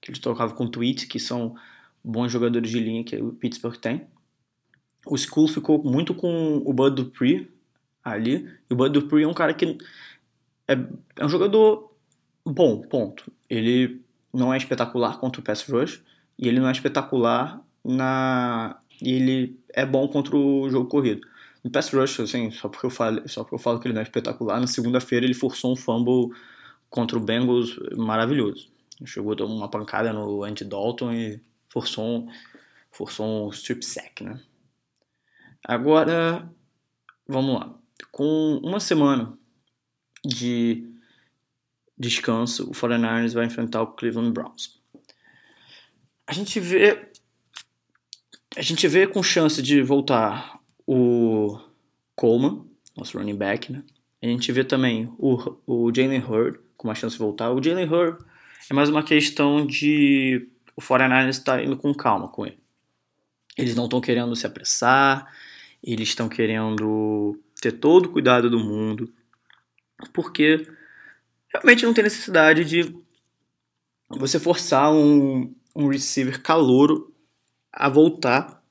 que 0.00 0.10
eles 0.10 0.20
trocavam 0.20 0.54
com 0.54 0.64
o 0.64 0.68
Tweet, 0.68 1.06
que 1.06 1.18
são 1.18 1.54
bons 2.04 2.30
jogadores 2.30 2.70
de 2.70 2.80
linha 2.80 3.04
que 3.04 3.16
o 3.16 3.32
Pittsburgh 3.32 3.76
tem. 3.76 4.06
O 5.06 5.16
School 5.16 5.48
ficou 5.48 5.82
muito 5.82 6.14
com 6.14 6.62
o 6.64 6.72
Bud 6.72 6.96
Dupree 6.96 7.50
ali, 8.04 8.48
e 8.68 8.74
o 8.74 8.76
Bud 8.76 8.92
Dupree 8.92 9.24
é 9.24 9.28
um 9.28 9.34
cara 9.34 9.54
que 9.54 9.78
é, 10.68 10.74
é 11.16 11.24
um 11.24 11.28
jogador 11.28 11.92
bom, 12.44 12.82
ponto. 12.82 13.32
Ele 13.48 14.02
não 14.32 14.52
é 14.52 14.56
espetacular 14.56 15.18
contra 15.18 15.40
o 15.40 15.44
pass 15.44 15.62
rush, 15.68 16.02
e 16.38 16.48
ele 16.48 16.60
não 16.60 16.68
é 16.68 16.72
espetacular 16.72 17.62
na 17.84 18.78
e 19.00 19.14
ele 19.14 19.60
é 19.70 19.84
bom 19.84 20.06
contra 20.06 20.36
o 20.36 20.68
jogo 20.70 20.88
corrido. 20.88 21.26
No 21.62 21.70
pass 21.70 21.90
rush, 21.90 22.20
assim, 22.20 22.50
só 22.50 22.68
porque 22.68 22.86
eu 22.86 22.90
falo, 22.90 23.28
só 23.28 23.42
porque 23.42 23.54
eu 23.54 23.58
falo 23.58 23.78
que 23.78 23.86
ele 23.86 23.94
não 23.94 24.00
é 24.00 24.04
espetacular, 24.04 24.60
na 24.60 24.66
segunda-feira 24.66 25.24
ele 25.24 25.34
forçou 25.34 25.72
um 25.72 25.76
fumble 25.76 26.36
contra 26.90 27.16
o 27.16 27.20
Bengals 27.20 27.78
maravilhoso. 27.96 28.70
Chegou 29.04 29.34
a 29.38 29.44
uma 29.44 29.68
pancada 29.68 30.12
no 30.12 30.44
Andy 30.44 30.64
Dalton 30.64 31.12
e 31.12 31.40
forçou 31.68 32.04
um, 32.04 32.28
forçou 32.90 33.46
um 33.46 33.50
strip 33.50 33.84
sack, 33.84 34.22
né? 34.22 34.40
Agora, 35.64 36.48
vamos 37.26 37.54
lá. 37.54 37.74
Com 38.10 38.60
uma 38.62 38.80
semana 38.80 39.36
de 40.24 40.92
descanso, 41.98 42.68
o 42.68 42.72
49ers 42.72 43.32
vai 43.32 43.46
enfrentar 43.46 43.82
o 43.82 43.92
Cleveland 43.92 44.32
Browns. 44.32 44.80
A 46.26 46.32
gente 46.32 46.58
vê 46.60 47.10
a 48.56 48.62
gente 48.62 48.86
vê 48.86 49.06
com 49.06 49.22
chance 49.22 49.62
de 49.62 49.82
voltar 49.82 50.61
o 50.94 51.58
Coleman, 52.14 52.66
nosso 52.94 53.16
running 53.16 53.36
back, 53.36 53.72
né? 53.72 53.82
A 54.22 54.26
gente 54.26 54.52
vê 54.52 54.62
também 54.62 55.10
o, 55.18 55.56
o 55.66 55.92
Jalen 55.94 56.22
Hurd 56.22 56.58
com 56.76 56.86
uma 56.86 56.94
chance 56.94 57.14
de 57.14 57.18
voltar. 57.18 57.50
O 57.50 57.62
Jalen 57.62 57.88
Hurd 57.88 58.22
é 58.70 58.74
mais 58.74 58.90
uma 58.90 59.02
questão 59.02 59.66
de 59.66 60.48
o 60.76 60.82
49ers 60.82 61.30
está 61.30 61.62
indo 61.62 61.78
com 61.78 61.94
calma 61.94 62.28
com 62.28 62.46
ele. 62.46 62.58
Eles 63.56 63.74
não 63.74 63.84
estão 63.84 64.00
querendo 64.02 64.36
se 64.36 64.46
apressar, 64.46 65.32
eles 65.82 66.10
estão 66.10 66.28
querendo 66.28 67.40
ter 67.60 67.72
todo 67.72 68.06
o 68.06 68.12
cuidado 68.12 68.50
do 68.50 68.58
mundo, 68.58 69.10
porque 70.12 70.68
realmente 71.48 71.84
não 71.84 71.94
tem 71.94 72.04
necessidade 72.04 72.64
de 72.64 72.94
você 74.10 74.38
forçar 74.38 74.92
um, 74.92 75.54
um 75.74 75.88
receiver 75.88 76.40
calouro 76.42 77.14
a 77.72 77.88
voltar 77.88 78.61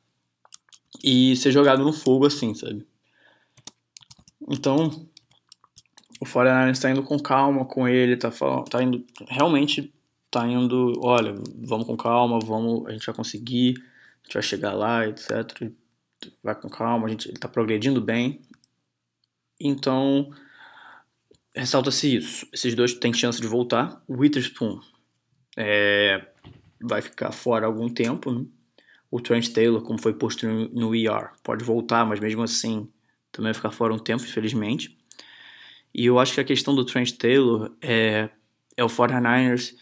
e 1.03 1.35
ser 1.35 1.51
jogado 1.51 1.83
no 1.83 1.93
fogo 1.93 2.25
assim, 2.25 2.53
sabe? 2.53 2.85
Então, 4.49 5.07
o 6.19 6.25
49 6.25 6.71
está 6.71 6.89
indo 6.89 7.03
com 7.03 7.17
calma 7.19 7.65
com 7.65 7.87
ele, 7.87 8.17
tá, 8.17 8.31
tá 8.69 8.83
indo, 8.83 9.05
realmente 9.27 9.93
tá 10.29 10.47
indo, 10.47 10.93
olha, 11.03 11.35
vamos 11.55 11.85
com 11.85 11.97
calma, 11.97 12.39
vamos, 12.39 12.87
a 12.87 12.91
gente 12.91 13.05
vai 13.05 13.15
conseguir, 13.15 13.75
a 13.77 14.25
gente 14.25 14.33
vai 14.33 14.43
chegar 14.43 14.73
lá, 14.73 15.07
etc. 15.07 15.71
Vai 16.43 16.55
com 16.55 16.69
calma, 16.69 17.07
a 17.07 17.09
gente, 17.09 17.27
ele 17.27 17.37
tá 17.37 17.47
progredindo 17.47 17.99
bem. 17.99 18.41
Então, 19.59 20.31
ressalta-se 21.55 22.15
isso. 22.15 22.47
Esses 22.53 22.73
dois 22.75 22.93
têm 22.93 23.13
chance 23.13 23.41
de 23.41 23.47
voltar. 23.47 24.01
O 24.07 24.17
Witherspoon 24.17 24.79
é, 25.57 26.25
vai 26.79 27.01
ficar 27.01 27.31
fora 27.31 27.65
algum 27.65 27.89
tempo, 27.89 28.31
né? 28.31 28.45
O 29.11 29.19
Trent 29.19 29.49
Taylor, 29.49 29.83
como 29.83 30.01
foi 30.01 30.13
posto 30.13 30.47
no, 30.47 30.69
no 30.69 30.95
ER, 30.95 31.31
pode 31.43 31.63
voltar, 31.63 32.05
mas 32.05 32.19
mesmo 32.19 32.41
assim 32.41 32.89
também 33.31 33.51
vai 33.51 33.53
ficar 33.53 33.71
fora 33.71 33.93
um 33.93 33.99
tempo, 33.99 34.23
infelizmente. 34.23 34.97
E 35.93 36.05
eu 36.05 36.17
acho 36.19 36.33
que 36.33 36.41
a 36.41 36.45
questão 36.45 36.73
do 36.73 36.85
Trent 36.85 37.11
Taylor 37.17 37.71
é, 37.81 38.29
é 38.75 38.83
o 38.83 38.87
49ers. 38.87 39.75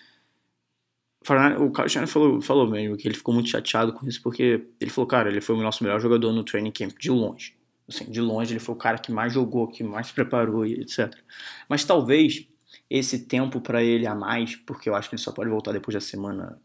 O 1.30 1.88
Shanahan 1.88 2.08
falou, 2.08 2.42
falou 2.42 2.68
mesmo 2.68 2.98
que 2.98 3.08
ele 3.08 3.16
ficou 3.16 3.34
muito 3.34 3.50
chateado 3.50 3.94
com 3.94 4.08
isso, 4.08 4.22
porque 4.24 4.68
ele 4.80 4.90
falou, 4.90 5.08
cara, 5.08 5.30
ele 5.30 5.42
foi 5.42 5.56
o 5.56 5.62
nosso 5.62 5.84
melhor 5.84 6.00
jogador 6.00 6.32
no 6.32 6.44
training 6.44 6.72
camp, 6.72 6.98
de 6.98 7.12
longe. 7.12 7.56
Assim, 7.88 8.10
de 8.10 8.22
longe, 8.22 8.54
ele 8.54 8.60
foi 8.60 8.74
o 8.74 8.78
cara 8.78 8.98
que 8.98 9.12
mais 9.12 9.34
jogou, 9.34 9.68
que 9.68 9.84
mais 9.84 10.08
se 10.08 10.14
preparou 10.14 10.66
e 10.66 10.82
etc. 10.82 11.14
Mas 11.68 11.84
talvez 11.84 12.48
esse 12.90 13.26
tempo 13.26 13.62
para 13.62 13.84
ele 13.84 14.08
a 14.08 14.16
mais, 14.16 14.56
porque 14.56 14.90
eu 14.90 14.96
acho 14.96 15.10
que 15.10 15.16
ele 15.16 15.22
só 15.22 15.32
pode 15.32 15.50
voltar 15.50 15.72
depois 15.72 15.94
da 15.94 16.02
semana 16.02 16.60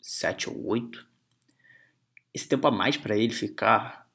7 0.00 0.48
ou 0.50 0.66
8, 0.66 1.06
esse 2.32 2.48
tempo 2.48 2.66
a 2.66 2.70
mais 2.70 2.96
para 2.96 3.16
ele 3.16 3.32
ficar, 3.32 4.06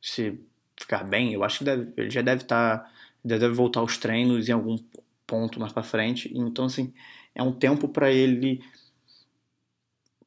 se 0.00 0.38
ficar 0.76 1.04
bem, 1.04 1.32
eu 1.32 1.42
acho 1.42 1.58
que 1.58 1.64
deve, 1.64 1.92
ele 1.96 2.10
já 2.10 2.22
deve 2.22 2.42
estar, 2.42 2.78
tá, 2.78 2.90
deve 3.24 3.48
voltar 3.48 3.80
aos 3.80 3.98
treinos 3.98 4.48
em 4.48 4.52
algum 4.52 4.76
ponto 5.26 5.58
mais 5.58 5.72
para 5.72 5.82
frente. 5.82 6.30
Então 6.34 6.66
assim, 6.66 6.92
é 7.34 7.42
um 7.42 7.52
tempo 7.52 7.88
para 7.88 8.10
ele 8.10 8.62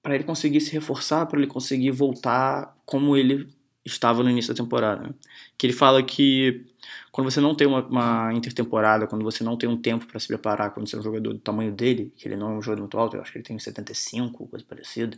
para 0.01 0.15
ele 0.15 0.23
conseguir 0.23 0.61
se 0.61 0.71
reforçar, 0.71 1.25
para 1.25 1.37
ele 1.39 1.47
conseguir 1.47 1.91
voltar 1.91 2.75
como 2.85 3.17
ele 3.17 3.47
estava 3.85 4.23
no 4.23 4.29
início 4.29 4.53
da 4.53 4.63
temporada. 4.63 5.13
Que 5.57 5.67
ele 5.67 5.73
fala 5.73 6.01
que 6.01 6.65
quando 7.11 7.29
você 7.29 7.41
não 7.41 7.53
tem 7.55 7.67
uma, 7.67 7.85
uma 7.85 8.33
intertemporada, 8.33 9.07
quando 9.07 9.23
você 9.23 9.43
não 9.43 9.57
tem 9.57 9.69
um 9.69 9.77
tempo 9.77 10.05
para 10.05 10.19
se 10.19 10.27
preparar, 10.27 10.71
quando 10.71 10.87
você 10.87 10.95
é 10.95 10.99
um 10.99 11.03
jogador 11.03 11.33
do 11.33 11.39
tamanho 11.39 11.71
dele, 11.71 12.13
que 12.15 12.27
ele 12.27 12.35
não 12.37 12.51
é 12.51 12.57
um 12.57 12.61
jogador 12.61 12.81
muito 12.81 12.97
alto, 12.97 13.17
eu 13.17 13.21
acho 13.21 13.31
que 13.31 13.37
ele 13.39 13.45
tem 13.45 13.59
75, 13.59 14.47
coisa 14.47 14.65
parecida, 14.65 15.17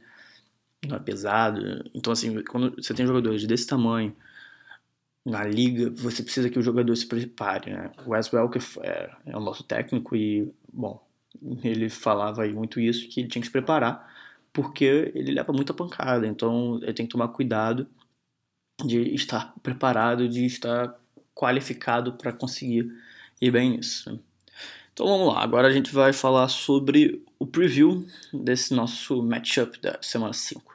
não 0.88 0.98
é 0.98 1.00
pesado. 1.00 1.90
Então, 1.94 2.12
assim, 2.14 2.44
quando 2.44 2.76
você 2.76 2.94
tem 2.94 3.06
jogadores 3.06 3.46
desse 3.46 3.68
tamanho 3.68 4.16
na 5.26 5.44
liga, 5.44 5.90
você 5.92 6.24
precisa 6.24 6.50
que 6.50 6.58
o 6.58 6.64
jogador 6.64 6.96
se 6.96 7.06
prepare, 7.06 7.72
né? 7.72 7.92
O 8.06 8.12
Wes 8.12 8.32
Welker 8.34 8.62
é, 8.82 9.12
é 9.28 9.38
o 9.38 9.40
nosso 9.40 9.64
técnico 9.64 10.16
e, 10.16 10.52
bom, 10.74 11.00
ele 11.64 11.90
falava 11.90 12.44
aí 12.44 12.54
muito 12.54 12.80
isso, 12.80 13.08
que 13.08 13.22
ele 13.22 13.30
tinha 13.30 13.42
que 13.42 13.48
se 13.48 13.52
preparar, 13.52 14.10
porque 14.52 15.12
ele 15.16 15.32
leva 15.34 15.54
muita 15.54 15.74
pancada, 15.74 16.28
então 16.28 16.80
ele 16.82 16.94
tem 16.94 17.06
que 17.06 17.12
tomar 17.12 17.30
cuidado 17.30 17.88
de 18.84 19.14
estar 19.14 19.54
preparado, 19.62 20.28
de 20.28 20.46
estar 20.46 21.00
qualificado 21.36 22.14
para 22.14 22.34
conseguir 22.34 22.92
ir 23.40 23.52
bem 23.52 23.78
nisso. 23.78 24.20
Então 24.94 25.08
vamos 25.08 25.34
lá, 25.34 25.42
agora 25.42 25.68
a 25.68 25.72
gente 25.72 25.94
vai 25.94 26.12
falar 26.12 26.48
sobre 26.50 27.24
o 27.40 27.48
preview 27.48 28.06
desse 28.34 28.74
nosso 28.74 29.22
matchup 29.24 29.80
da 29.80 29.98
semana 30.02 30.34
5. 30.34 30.71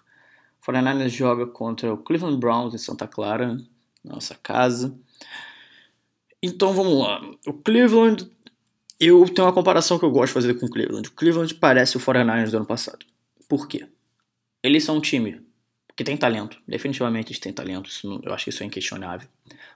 O 0.66 0.73
49ers 0.73 1.11
joga 1.11 1.46
contra 1.46 1.92
o 1.92 1.99
Cleveland 1.99 2.38
Browns 2.38 2.75
em 2.75 2.78
Santa 2.78 3.06
Clara, 3.06 3.56
nossa 4.04 4.35
casa. 4.35 4.99
Então 6.42 6.73
vamos 6.73 6.99
lá. 6.99 7.20
O 7.46 7.52
Cleveland, 7.52 8.28
eu 8.99 9.25
tenho 9.28 9.46
uma 9.46 9.54
comparação 9.54 9.99
que 9.99 10.04
eu 10.04 10.11
gosto 10.11 10.28
de 10.28 10.35
fazer 10.35 10.54
com 10.54 10.66
o 10.66 10.70
Cleveland. 10.70 11.08
O 11.08 11.12
Cleveland 11.12 11.54
parece 11.54 11.96
o 11.96 12.00
49ers 12.00 12.50
do 12.50 12.56
ano 12.56 12.66
passado. 12.66 13.06
Por 13.49 13.68
quê? 13.68 13.87
Eles 14.62 14.85
são 14.85 14.96
um 14.96 15.00
time 15.00 15.40
que 15.96 16.04
tem 16.04 16.16
talento, 16.16 16.61
definitivamente 16.68 17.28
eles 17.28 17.38
têm 17.38 17.52
talento, 17.52 17.88
não, 18.04 18.20
eu 18.23 18.35
acho 18.35 18.44
que 18.44 18.50
isso 18.50 18.62
é 18.62 18.66
inquestionável. 18.66 19.28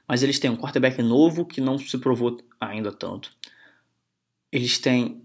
Mas 0.07 0.23
eles 0.23 0.39
têm 0.39 0.51
um 0.51 0.57
quarterback 0.57 1.01
novo 1.01 1.47
que 1.47 1.63
não 1.63 1.79
se 1.79 1.97
provou 1.97 2.39
ainda 2.61 2.93
tanto. 2.93 3.33
Eles 4.53 4.79
têm 4.79 5.23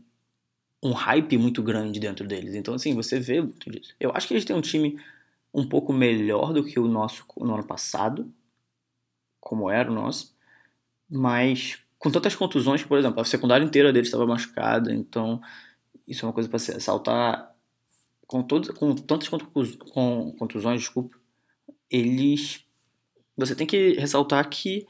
um 0.81 0.93
hype 0.93 1.38
muito 1.38 1.62
grande 1.62 2.00
dentro 2.00 2.25
deles, 2.25 2.55
então 2.55 2.75
assim, 2.75 2.93
você 2.93 3.19
vê 3.19 3.41
muito 3.41 3.69
disso. 3.69 3.93
Eu 4.00 4.12
acho 4.13 4.27
que 4.27 4.36
eles 4.36 4.45
têm 4.45 4.55
um 4.55 4.62
time 4.62 4.98
um 5.55 5.67
pouco 5.67 5.93
melhor 5.93 6.51
do 6.51 6.63
que 6.63 6.79
o 6.79 6.88
nosso 6.88 7.25
no 7.38 7.53
ano 7.53 7.65
passado, 7.65 8.29
como 9.39 9.69
era 9.69 9.89
o 9.89 9.93
nosso, 9.93 10.35
mas 11.09 11.79
com 11.97 12.12
tantas 12.12 12.35
contusões, 12.35 12.83
por 12.83 12.97
exemplo, 12.97 13.21
a 13.21 13.25
secundária 13.25 13.63
inteira 13.63 13.93
deles 13.93 14.09
estava 14.09 14.27
machucada, 14.27 14.93
então 14.93 15.41
isso 16.05 16.25
é 16.25 16.27
uma 16.27 16.33
coisa 16.33 16.50
para 16.50 16.59
se 16.59 16.74
ressaltar 16.74 17.55
com, 18.27 18.43
todos, 18.43 18.69
com 18.71 18.93
tantas 18.95 19.29
contusões, 19.29 20.81
desculpa, 20.81 21.17
eles. 21.89 22.65
Você 23.38 23.55
tem 23.55 23.65
que 23.65 23.93
ressaltar 23.93 24.50
que 24.50 24.85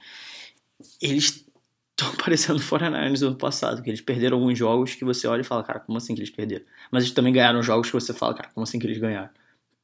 eles 1.02 1.46
estão 1.92 2.16
parecendo 2.18 2.60
fora 2.60 2.90
na 2.90 3.08
do 3.10 3.28
ano 3.28 3.36
passado, 3.36 3.84
que 3.84 3.90
eles 3.90 4.02
perderam 4.02 4.38
alguns 4.38 4.58
jogos 4.58 4.96
que 4.96 5.06
você 5.06 5.28
olha 5.28 5.42
e 5.42 5.46
fala, 5.46 5.64
cara, 5.64 5.80
como 5.80 5.98
assim 5.98 6.16
que 6.16 6.22
eles 6.22 6.32
perderam? 6.32 6.66
Mas 6.92 7.04
eles 7.04 7.14
também 7.14 7.34
ganharam 7.34 7.62
jogos 7.62 7.88
que 7.88 7.94
você 7.94 8.14
fala, 8.14 8.34
cara, 8.34 8.50
como 8.54 8.64
assim 8.64 8.80
que 8.80 8.88
eles 8.88 8.98
ganharam? 8.98 9.30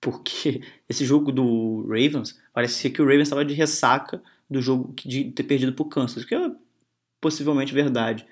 Porque 0.01 0.61
esse 0.89 1.05
jogo 1.05 1.31
do 1.31 1.83
Ravens, 1.83 2.37
parecia 2.53 2.89
que 2.89 3.01
o 3.01 3.05
Ravens 3.05 3.27
estava 3.27 3.45
de 3.45 3.53
ressaca 3.53 4.21
do 4.49 4.61
jogo 4.61 4.93
de 5.05 5.31
ter 5.31 5.43
perdido 5.43 5.73
pro 5.73 5.85
Kansas, 5.85 6.25
que 6.25 6.35
é 6.35 6.51
possivelmente 7.21 7.73
verdade. 7.73 8.25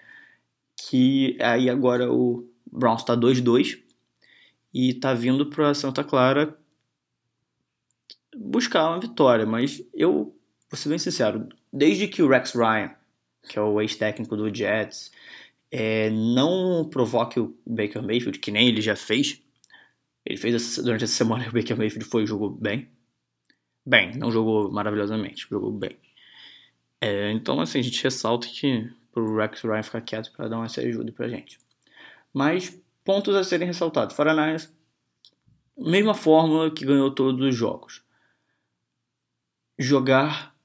Que 0.90 1.38
aí 1.40 1.70
agora 1.70 2.12
o 2.12 2.50
Browns 2.70 3.02
está 3.02 3.16
2-2, 3.16 3.80
e 4.74 4.94
tá 4.94 5.14
vindo 5.14 5.46
para 5.46 5.74
Santa 5.74 6.04
Clara 6.04 6.56
buscar 8.36 8.90
uma 8.90 9.00
vitória, 9.00 9.46
mas 9.46 9.84
eu 9.94 10.34
vou 10.70 10.78
ser 10.78 10.90
bem 10.90 11.00
sincero, 11.00 11.48
desde 11.74 12.08
que 12.08 12.22
o 12.22 12.28
Rex 12.28 12.54
Ryan, 12.54 12.92
que 13.48 13.58
é 13.58 13.62
o 13.62 13.82
ex-técnico 13.82 14.38
do 14.38 14.54
Jets, 14.54 15.12
é, 15.72 16.10
não 16.10 16.88
provoque 16.90 17.40
o 17.40 17.56
Baker 17.66 18.02
Mayfield, 18.02 18.40
que 18.40 18.52
nem 18.52 18.68
ele 18.68 18.82
já 18.82 18.96
fez, 18.96 19.42
ele 20.26 20.38
fez 20.38 20.56
essa, 20.56 20.84
durante 20.84 21.04
essa 21.04 21.14
semana 21.14 21.48
o 21.48 21.52
Baker 21.52 21.78
Mayfield 21.78 22.06
foi 22.06 22.26
jogou 22.26 22.50
bem, 22.50 22.90
bem, 23.86 24.16
não 24.16 24.32
jogou 24.32 24.72
maravilhosamente, 24.72 25.48
jogou 25.50 25.72
bem. 25.72 25.98
É, 27.02 27.32
então 27.32 27.60
assim, 27.60 27.80
a 27.80 27.82
gente 27.82 28.04
ressalta 28.04 28.48
que 28.48 28.90
pro 29.12 29.38
Rex 29.38 29.62
Ryan 29.62 29.84
ficar 29.84 30.02
quieto 30.02 30.32
para 30.32 30.48
dar 30.48 30.58
uma 30.58 30.66
ajuda 30.66 31.12
pra 31.12 31.28
gente. 31.28 31.60
Mas 32.34 32.80
pontos 33.04 33.36
a 33.36 33.44
serem 33.44 33.68
ressaltados. 33.68 34.16
49ers, 34.16 34.70
mesma 35.78 36.14
fórmula 36.14 36.72
que 36.72 36.86
ganhou 36.86 37.12
todos 37.12 37.46
os 37.46 37.56
jogos. 37.56 38.04
Jogar 39.78 40.56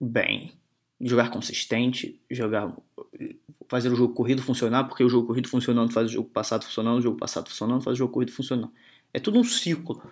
bem, 0.00 0.52
jogar 1.00 1.30
consistente, 1.30 2.20
jogar 2.30 2.76
fazer 3.68 3.92
o 3.92 3.96
jogo 3.96 4.14
corrido 4.14 4.42
funcionar, 4.42 4.84
porque 4.84 5.02
o 5.02 5.08
jogo 5.08 5.26
corrido 5.26 5.48
funcionando 5.48 5.92
faz 5.92 6.08
o 6.08 6.12
jogo 6.12 6.28
passado 6.28 6.64
funcionando, 6.64 6.98
o 6.98 7.02
jogo 7.02 7.18
passado 7.18 7.48
funcionando 7.48 7.82
faz 7.82 7.94
o 7.94 7.98
jogo 7.98 8.12
corrido 8.12 8.32
funcionando. 8.32 8.72
É 9.12 9.18
tudo 9.18 9.38
um 9.38 9.44
ciclo, 9.44 10.02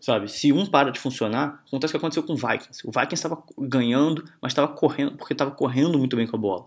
sabe? 0.00 0.30
Se 0.30 0.52
um 0.52 0.66
para 0.66 0.90
de 0.90 0.98
funcionar, 0.98 1.62
acontece 1.66 1.90
o 1.90 1.92
que 1.92 1.96
aconteceu 1.98 2.22
com 2.22 2.32
o 2.32 2.36
Vikings. 2.36 2.86
O 2.86 2.90
Vikings 2.90 3.14
estava 3.14 3.42
ganhando, 3.58 4.24
mas 4.40 4.52
estava 4.52 4.68
correndo, 4.68 5.16
porque 5.16 5.34
estava 5.34 5.50
correndo 5.50 5.98
muito 5.98 6.16
bem 6.16 6.26
com 6.26 6.36
a 6.36 6.38
bola. 6.38 6.66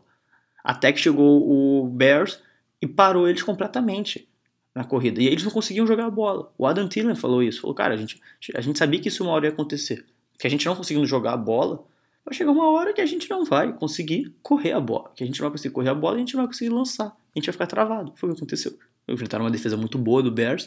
Até 0.63 0.91
que 0.91 0.99
chegou 0.99 1.49
o 1.49 1.87
Bears 1.87 2.39
e 2.81 2.87
parou 2.87 3.27
eles 3.27 3.41
completamente 3.41 4.27
na 4.75 4.83
corrida. 4.83 5.21
E 5.21 5.27
eles 5.27 5.43
não 5.43 5.51
conseguiam 5.51 5.87
jogar 5.87 6.05
a 6.05 6.11
bola. 6.11 6.51
O 6.57 6.67
Adam 6.67 6.87
Thielen 6.87 7.15
falou 7.15 7.41
isso. 7.41 7.61
Falou, 7.61 7.75
cara, 7.75 7.95
a 7.95 7.97
gente, 7.97 8.21
a 8.53 8.61
gente 8.61 8.77
sabia 8.77 8.99
que 8.99 9.07
isso 9.07 9.23
uma 9.23 9.33
hora 9.33 9.47
ia 9.47 9.51
acontecer. 9.51 10.05
Que 10.37 10.45
a 10.45 10.49
gente 10.49 10.65
não 10.67 10.75
conseguindo 10.75 11.05
jogar 11.07 11.33
a 11.33 11.37
bola, 11.37 11.83
vai 12.27 12.33
chegar 12.33 12.51
uma 12.51 12.69
hora 12.69 12.93
que 12.93 12.99
a 12.99 13.05
gente 13.05 13.29
não 13.29 13.45
vai 13.45 13.71
conseguir 13.71 14.35
correr 14.43 14.73
a 14.73 14.81
bola. 14.81 15.09
Que 15.15 15.23
a 15.23 15.27
gente 15.27 15.39
não 15.39 15.45
vai 15.45 15.51
conseguir 15.51 15.73
correr 15.73 15.89
a 15.89 15.95
bola 15.95 16.15
e 16.15 16.17
a 16.17 16.19
gente 16.19 16.35
não 16.35 16.43
vai 16.43 16.47
conseguir 16.47 16.69
lançar. 16.69 17.07
A 17.07 17.39
gente 17.39 17.45
vai 17.45 17.53
ficar 17.53 17.67
travado. 17.67 18.11
Foi 18.17 18.29
o 18.29 18.33
que 18.33 18.39
aconteceu. 18.39 18.77
Enfrentaram 19.07 19.45
uma 19.45 19.51
defesa 19.51 19.77
muito 19.77 19.97
boa 19.97 20.21
do 20.21 20.29
Bears 20.29 20.65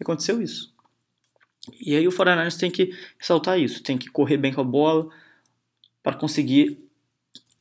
e 0.00 0.02
aconteceu 0.02 0.40
isso. 0.40 0.74
E 1.78 1.94
aí 1.94 2.08
o 2.08 2.10
49ers 2.10 2.58
tem 2.58 2.70
que 2.70 2.96
ressaltar 3.18 3.60
isso. 3.60 3.82
Tem 3.82 3.98
que 3.98 4.08
correr 4.08 4.38
bem 4.38 4.54
com 4.54 4.62
a 4.62 4.64
bola 4.64 5.10
para 6.02 6.16
conseguir 6.16 6.82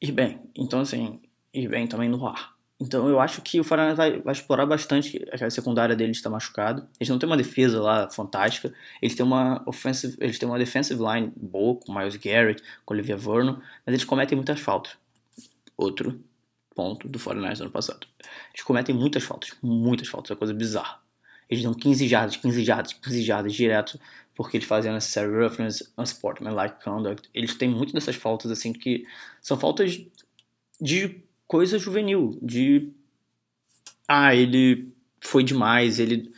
ir 0.01 0.11
bem. 0.13 0.39
Então, 0.55 0.79
assim, 0.79 1.19
ir 1.53 1.67
bem 1.67 1.85
também 1.85 2.07
no 2.07 2.25
ar. 2.25 2.52
Então 2.83 3.07
eu 3.07 3.17
acho 3.17 3.41
que 3.41 3.61
o 3.61 3.63
Faraná 3.63 3.93
vai, 3.93 4.19
vai, 4.19 4.33
explorar 4.33 4.65
bastante 4.65 5.17
aquela 5.31 5.49
secundária 5.49 5.95
deles 5.95 6.17
está 6.17 6.29
machucado. 6.29 6.85
Eles 6.99 7.07
não 7.07 7.17
têm 7.17 7.27
uma 7.27 7.37
defesa 7.37 7.81
lá 7.81 8.09
fantástica. 8.09 8.73
Eles 9.01 9.15
têm 9.15 9.25
uma 9.25 9.63
offensive, 9.65 10.17
eles 10.19 10.37
têm 10.37 10.49
uma 10.49 10.59
defensive 10.59 11.01
line 11.01 11.31
boa 11.37 11.75
com 11.79 11.93
Miles 11.97 12.17
Garrett, 12.17 12.61
com 12.85 12.93
Olivia 12.93 13.15
Vernon, 13.15 13.53
mas 13.85 13.93
eles 13.93 14.03
cometem 14.03 14.35
muitas 14.35 14.59
faltas. 14.59 14.97
Outro 15.77 16.19
ponto 16.75 17.07
do 17.07 17.17
49 17.17 17.61
ano 17.61 17.71
passado. 17.71 18.05
Eles 18.53 18.63
cometem 18.63 18.93
muitas 18.93 19.23
faltas, 19.23 19.53
muitas 19.61 20.09
faltas, 20.09 20.31
é 20.31 20.35
coisa 20.35 20.53
bizarra. 20.53 20.99
Eles 21.49 21.63
dão 21.63 21.73
15 21.73 22.07
jardas, 22.07 22.35
15 22.35 22.65
jardas, 22.65 22.93
15 22.93 23.23
jardas 23.23 23.53
direto 23.53 23.97
porque 24.35 24.57
eles 24.57 24.67
fazem 24.67 24.91
unnecessary 24.91 25.31
roughness, 25.31 25.83
unsportsmanlike 25.97 26.83
conduct. 26.83 27.29
Eles 27.33 27.55
têm 27.55 27.69
muito 27.69 27.93
dessas 27.93 28.15
faltas 28.15 28.51
assim 28.51 28.73
que 28.73 29.05
são 29.41 29.57
faltas 29.57 30.01
de 30.81 31.22
coisa 31.47 31.79
juvenil, 31.79 32.37
de 32.41 32.91
ah, 34.07 34.35
ele 34.35 34.93
foi 35.19 35.43
demais, 35.43 35.99
ele 35.99 36.31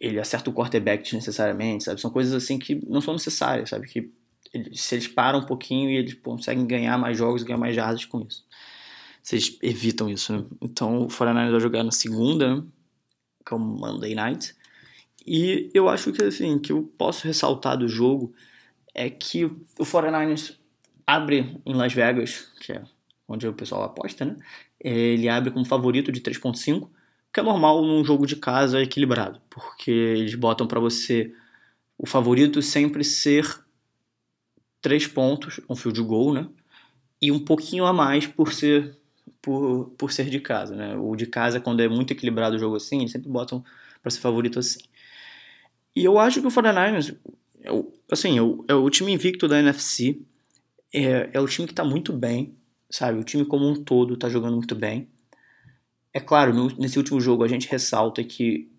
ele 0.00 0.20
acerta 0.20 0.50
o 0.50 0.52
quarterback 0.52 1.02
desnecessariamente, 1.02 1.84
sabe? 1.84 2.00
São 2.00 2.10
coisas 2.10 2.34
assim 2.34 2.58
que 2.58 2.74
não 2.86 3.00
são 3.00 3.14
necessárias, 3.14 3.70
sabe? 3.70 3.88
Que 3.88 4.10
se 4.74 4.94
eles 4.94 5.08
param 5.08 5.40
um 5.40 5.46
pouquinho 5.46 5.90
e 5.90 5.96
eles 5.96 6.14
conseguem 6.14 6.66
ganhar 6.66 6.98
mais 6.98 7.16
jogos, 7.16 7.42
ganhar 7.42 7.58
mais 7.58 7.74
jardas 7.74 8.04
com 8.04 8.20
isso. 8.20 8.44
Vocês 9.22 9.56
evitam 9.62 10.10
isso, 10.10 10.36
né? 10.36 10.44
Então 10.60 11.02
o 11.02 11.08
49 11.08 11.50
vai 11.50 11.60
jogar 11.60 11.82
na 11.82 11.90
segunda, 11.90 12.56
né? 12.56 12.62
que 13.46 13.54
é 13.54 13.56
o 13.56 13.60
Monday 13.60 14.14
Night. 14.14 14.54
E 15.26 15.70
eu 15.72 15.88
acho 15.88 16.12
que 16.12 16.22
assim, 16.22 16.58
que 16.58 16.72
eu 16.72 16.82
posso 16.98 17.26
ressaltar 17.26 17.78
do 17.78 17.88
jogo 17.88 18.34
é 18.94 19.08
que 19.08 19.44
o 19.46 19.54
49ers 19.80 20.56
abre 21.06 21.60
em 21.64 21.74
Las 21.74 21.92
Vegas, 21.92 22.52
que 22.60 22.72
é 22.72 22.82
onde 23.28 23.46
o 23.46 23.52
pessoal 23.52 23.82
aposta, 23.82 24.24
né? 24.24 24.36
Ele 24.80 25.28
abre 25.28 25.50
como 25.50 25.64
favorito 25.64 26.12
de 26.12 26.20
3.5, 26.20 26.88
que 27.32 27.40
é 27.40 27.42
normal 27.42 27.84
num 27.84 28.04
jogo 28.04 28.26
de 28.26 28.36
casa 28.36 28.82
equilibrado, 28.82 29.40
porque 29.50 29.90
eles 29.90 30.34
botam 30.34 30.66
para 30.66 30.80
você 30.80 31.34
o 31.98 32.06
favorito 32.06 32.60
sempre 32.60 33.02
ser 33.02 33.46
3 34.80 35.06
pontos, 35.06 35.60
um 35.68 35.76
field 35.76 36.00
goal, 36.02 36.34
né? 36.34 36.48
E 37.20 37.32
um 37.32 37.38
pouquinho 37.38 37.86
a 37.86 37.92
mais 37.92 38.26
por 38.26 38.52
ser 38.52 38.96
por, 39.40 39.90
por 39.98 40.12
ser 40.12 40.30
de 40.30 40.40
casa, 40.40 40.74
né? 40.74 40.96
O 40.96 41.14
de 41.14 41.26
casa, 41.26 41.60
quando 41.60 41.80
é 41.80 41.88
muito 41.88 42.12
equilibrado 42.12 42.56
o 42.56 42.58
jogo 42.58 42.76
assim, 42.76 43.00
eles 43.00 43.12
sempre 43.12 43.28
botam 43.28 43.64
para 44.00 44.10
ser 44.10 44.20
favorito 44.20 44.58
assim. 44.58 44.80
E 45.94 46.04
eu 46.04 46.18
acho 46.18 46.40
que 46.40 46.46
o 46.46 46.50
49ers, 46.50 47.16
é 47.62 47.70
o, 47.70 47.92
assim, 48.10 48.38
é 48.38 48.42
o, 48.42 48.64
é 48.68 48.74
o 48.74 48.88
time 48.90 49.12
invicto 49.12 49.46
da 49.46 49.58
NFC, 49.58 50.18
é, 50.92 51.30
é 51.32 51.40
o 51.40 51.46
time 51.46 51.66
que 51.66 51.72
está 51.72 51.84
muito 51.84 52.12
bem, 52.12 52.54
sabe? 52.94 53.18
O 53.18 53.24
time 53.24 53.44
como 53.44 53.68
um 53.68 53.74
todo 53.74 54.16
tá 54.16 54.28
jogando 54.28 54.54
muito 54.54 54.74
bem. 54.76 55.08
É 56.12 56.20
claro, 56.20 56.54
no, 56.54 56.68
nesse 56.78 56.96
último 56.96 57.20
jogo 57.20 57.42
a 57.42 57.48
gente 57.48 57.68
ressalta 57.68 58.22
que, 58.22 58.70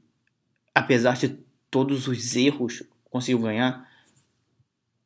apesar 0.73 1.17
de 1.17 1.38
todos 1.69 2.08
os 2.08 2.34
erros, 2.34 2.82
conseguiu 3.04 3.39
ganhar. 3.39 3.86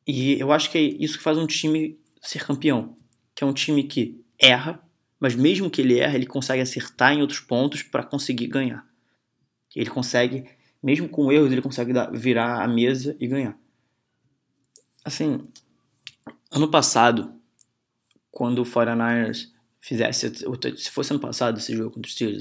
E 0.06 0.38
eu 0.38 0.52
acho 0.52 0.70
que 0.70 0.78
é 0.78 0.82
isso 0.82 1.18
que 1.18 1.24
faz 1.24 1.36
um 1.36 1.46
time 1.46 1.98
ser 2.22 2.44
campeão. 2.46 2.96
Que 3.34 3.42
é 3.42 3.46
um 3.46 3.52
time 3.52 3.82
que 3.82 4.24
erra, 4.38 4.80
mas 5.18 5.34
mesmo 5.34 5.68
que 5.68 5.80
ele 5.80 5.98
erra, 5.98 6.14
ele 6.14 6.26
consegue 6.26 6.62
acertar 6.62 7.12
em 7.12 7.20
outros 7.20 7.40
pontos 7.40 7.82
para 7.82 8.04
conseguir 8.04 8.46
ganhar. 8.46 8.86
Ele 9.74 9.90
consegue, 9.90 10.48
mesmo 10.80 11.08
com 11.08 11.32
erros, 11.32 11.50
ele 11.50 11.62
consegue 11.62 11.92
dar, 11.92 12.12
virar 12.12 12.62
a 12.62 12.68
mesa 12.68 13.16
e 13.18 13.26
ganhar. 13.26 13.58
Assim, 15.04 15.48
ano 16.52 16.70
passado, 16.70 17.39
quando 18.30 18.60
o 18.60 18.64
49ers 18.64 19.48
fizesse, 19.80 20.32
se 20.76 20.90
fosse 20.90 21.12
ano 21.12 21.20
passado 21.20 21.58
esse 21.58 21.74
jogo 21.74 21.90
contra 21.90 22.08
os 22.08 22.14
Steelers, 22.14 22.40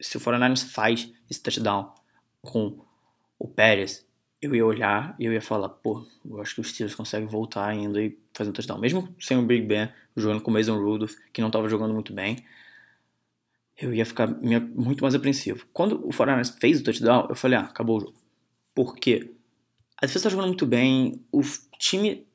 se 0.00 0.16
o 0.16 0.20
49ers 0.20 0.70
faz 0.70 1.10
esse 1.30 1.42
touchdown 1.42 1.92
com 2.42 2.78
o 3.38 3.48
Pérez, 3.48 4.06
eu 4.40 4.54
ia 4.54 4.64
olhar 4.64 5.16
e 5.18 5.24
eu 5.24 5.32
ia 5.32 5.40
falar, 5.40 5.68
pô, 5.68 6.06
eu 6.24 6.40
acho 6.40 6.54
que 6.54 6.60
os 6.60 6.70
Steelers 6.70 6.94
conseguem 6.94 7.26
voltar 7.26 7.66
ainda 7.66 8.00
e 8.00 8.16
fazer 8.32 8.50
um 8.50 8.52
touchdown. 8.52 8.78
Mesmo 8.78 9.14
sem 9.18 9.36
o 9.36 9.42
Big 9.42 9.66
Ben, 9.66 9.90
jogando 10.16 10.40
com 10.40 10.50
o 10.50 10.54
Mason 10.54 10.78
Rudolph, 10.78 11.14
que 11.32 11.40
não 11.40 11.48
estava 11.48 11.68
jogando 11.68 11.92
muito 11.92 12.12
bem, 12.12 12.44
eu 13.76 13.92
ia 13.92 14.04
ficar 14.04 14.28
muito 14.28 15.02
mais 15.02 15.14
apreensivo. 15.14 15.66
Quando 15.72 16.06
o 16.06 16.10
49ers 16.10 16.58
fez 16.60 16.80
o 16.80 16.84
touchdown, 16.84 17.26
eu 17.28 17.34
falei, 17.34 17.58
ah, 17.58 17.62
acabou 17.62 17.96
o 17.96 18.00
jogo. 18.00 18.14
Por 18.74 18.96
quê? 18.96 19.32
A 19.96 20.06
defesa 20.06 20.18
está 20.18 20.30
jogando 20.30 20.48
muito 20.48 20.66
bem, 20.66 21.24
o 21.32 21.40
time 21.78 22.27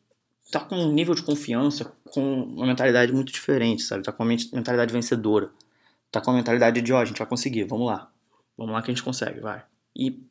tá 0.51 0.59
com 0.59 0.75
um 0.75 0.91
nível 0.91 1.15
de 1.15 1.23
confiança, 1.23 1.91
com 2.05 2.43
uma 2.43 2.67
mentalidade 2.67 3.11
muito 3.11 3.31
diferente, 3.31 3.83
sabe? 3.83 4.03
Tá 4.03 4.11
com 4.11 4.23
uma 4.23 4.35
mentalidade 4.53 4.93
vencedora. 4.93 5.51
Tá 6.11 6.21
com 6.21 6.31
uma 6.31 6.37
mentalidade 6.37 6.81
de, 6.81 6.93
ó, 6.93 6.97
oh, 6.97 7.01
a 7.01 7.05
gente 7.05 7.17
vai 7.17 7.27
conseguir, 7.27 7.63
vamos 7.63 7.87
lá. 7.87 8.11
Vamos 8.57 8.73
lá 8.73 8.81
que 8.81 8.91
a 8.91 8.93
gente 8.93 9.03
consegue, 9.03 9.39
vai. 9.39 9.63
E 9.95 10.23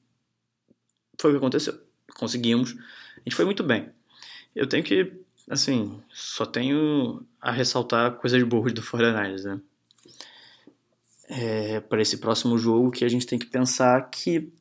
foi 1.20 1.30
o 1.30 1.34
que 1.34 1.38
aconteceu. 1.38 1.78
Conseguimos. 2.16 2.76
A 3.16 3.20
gente 3.24 3.34
foi 3.34 3.44
muito 3.44 3.62
bem. 3.64 3.90
Eu 4.54 4.68
tenho 4.68 4.84
que, 4.84 5.12
assim, 5.48 6.00
só 6.10 6.46
tenho 6.46 7.24
a 7.40 7.50
ressaltar 7.50 8.12
coisas 8.16 8.42
boas 8.44 8.72
do 8.72 8.82
49ers, 8.82 9.44
né? 9.44 9.60
É, 11.28 11.80
para 11.80 12.02
esse 12.02 12.18
próximo 12.18 12.58
jogo 12.58 12.90
que 12.90 13.04
a 13.04 13.08
gente 13.08 13.26
tem 13.26 13.38
que 13.38 13.46
pensar 13.46 14.08
que 14.10 14.52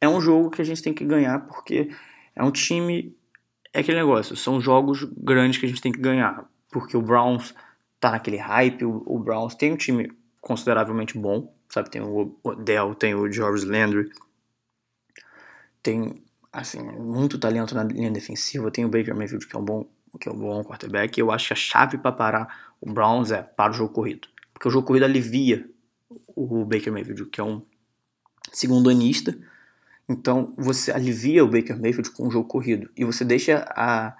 é 0.00 0.08
um 0.08 0.20
jogo 0.20 0.50
que 0.50 0.60
a 0.60 0.64
gente 0.64 0.82
tem 0.82 0.92
que 0.92 1.04
ganhar 1.04 1.46
porque 1.46 1.90
é 2.36 2.44
um 2.44 2.50
time 2.50 3.16
é 3.74 3.80
aquele 3.80 3.98
negócio, 3.98 4.36
são 4.36 4.60
jogos 4.60 5.02
grandes 5.16 5.58
que 5.58 5.66
a 5.66 5.68
gente 5.68 5.80
tem 5.80 5.90
que 5.90 6.00
ganhar, 6.00 6.48
porque 6.70 6.96
o 6.96 7.02
Browns 7.02 7.52
tá 7.98 8.12
naquele 8.12 8.36
hype, 8.36 8.84
o, 8.84 9.02
o 9.04 9.18
Browns 9.18 9.56
tem 9.56 9.72
um 9.72 9.76
time 9.76 10.12
consideravelmente 10.40 11.18
bom, 11.18 11.52
sabe? 11.68 11.90
Tem 11.90 12.00
o 12.00 12.38
Odell, 12.44 12.94
tem 12.94 13.14
o 13.16 13.30
George 13.30 13.66
Landry, 13.66 14.10
tem 15.82 16.22
assim 16.52 16.80
muito 16.82 17.36
talento 17.36 17.74
na 17.74 17.82
linha 17.82 18.12
defensiva, 18.12 18.70
tem 18.70 18.84
o 18.84 18.88
Baker 18.88 19.14
Mayfield 19.14 19.46
que 19.46 19.56
é 19.56 19.58
um 19.58 19.64
bom 19.64 19.86
que 20.20 20.28
é 20.28 20.32
um 20.32 20.38
bom 20.38 20.62
quarterback. 20.62 21.18
E 21.18 21.20
eu 21.20 21.32
acho 21.32 21.48
que 21.48 21.52
a 21.54 21.56
chave 21.56 21.98
para 21.98 22.12
parar 22.12 22.74
o 22.80 22.92
Browns 22.92 23.32
é 23.32 23.42
para 23.42 23.72
o 23.72 23.74
jogo 23.74 23.92
corrido, 23.92 24.28
porque 24.52 24.68
o 24.68 24.70
jogo 24.70 24.86
corrido 24.86 25.02
alivia 25.02 25.68
o 26.36 26.64
Baker 26.64 26.92
Mayfield 26.92 27.26
que 27.26 27.40
é 27.40 27.44
um 27.44 27.60
segundo 28.52 28.88
anista 28.88 29.36
então 30.08 30.52
você 30.56 30.92
alivia 30.92 31.44
o 31.44 31.48
Baker 31.48 31.80
Mayfield 31.80 32.10
com 32.10 32.28
o 32.28 32.30
jogo 32.30 32.48
corrido 32.48 32.90
e 32.96 33.04
você 33.04 33.24
deixa 33.24 33.64
a, 33.70 34.14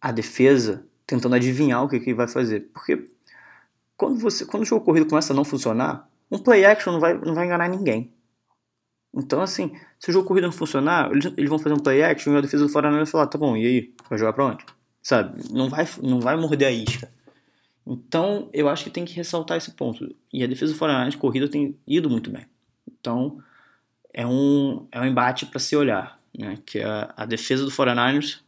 a 0.00 0.12
defesa 0.12 0.84
tentando 1.06 1.34
adivinhar 1.34 1.82
o 1.82 1.88
que, 1.88 2.00
que 2.00 2.14
vai 2.14 2.28
fazer. 2.28 2.68
Porque 2.72 3.08
quando, 3.96 4.18
você, 4.18 4.44
quando 4.44 4.62
o 4.62 4.66
jogo 4.66 4.84
corrido 4.84 5.06
começa 5.06 5.32
a 5.32 5.36
não 5.36 5.44
funcionar, 5.44 6.08
um 6.30 6.38
play 6.38 6.64
action 6.64 6.92
não 6.92 7.00
vai, 7.00 7.14
não 7.14 7.34
vai 7.34 7.46
enganar 7.46 7.68
ninguém. 7.68 8.12
Então, 9.14 9.40
assim, 9.40 9.72
se 9.98 10.10
o 10.10 10.12
jogo 10.12 10.26
corrido 10.26 10.44
não 10.44 10.52
funcionar, 10.52 11.10
eles, 11.10 11.32
eles 11.36 11.48
vão 11.48 11.58
fazer 11.58 11.74
um 11.74 11.78
play 11.78 12.02
action 12.02 12.34
e 12.34 12.36
a 12.36 12.40
defesa 12.40 12.64
do 12.64 12.68
Foreigner 12.68 12.98
vai 12.98 13.06
falar: 13.06 13.26
tá 13.28 13.38
bom, 13.38 13.56
e 13.56 13.64
aí? 13.64 13.94
Vai 14.10 14.18
jogar 14.18 14.32
pra 14.32 14.46
onde? 14.46 14.64
Sabe? 15.00 15.40
Não 15.50 15.68
vai, 15.68 15.86
não 16.02 16.20
vai 16.20 16.36
morder 16.36 16.68
a 16.68 16.70
isca. 16.72 17.08
Então, 17.86 18.48
eu 18.52 18.68
acho 18.68 18.84
que 18.84 18.90
tem 18.90 19.04
que 19.04 19.14
ressaltar 19.14 19.56
esse 19.56 19.70
ponto. 19.72 20.14
E 20.32 20.42
a 20.42 20.46
defesa 20.46 20.72
do 20.72 20.78
Foreigner 20.78 21.10
de 21.10 21.16
corrida 21.16 21.48
tem 21.48 21.78
ido 21.86 22.10
muito 22.10 22.30
bem. 22.30 22.46
Então, 22.90 23.38
é 24.14 24.24
um, 24.24 24.86
é 24.92 25.00
um 25.00 25.04
embate 25.04 25.44
para 25.44 25.58
se 25.58 25.74
olhar, 25.74 26.20
né? 26.38 26.56
que 26.64 26.78
é 26.78 26.84
a, 27.16 27.26
defesa 27.26 27.64
do 27.64 27.70
49ers 27.70 28.38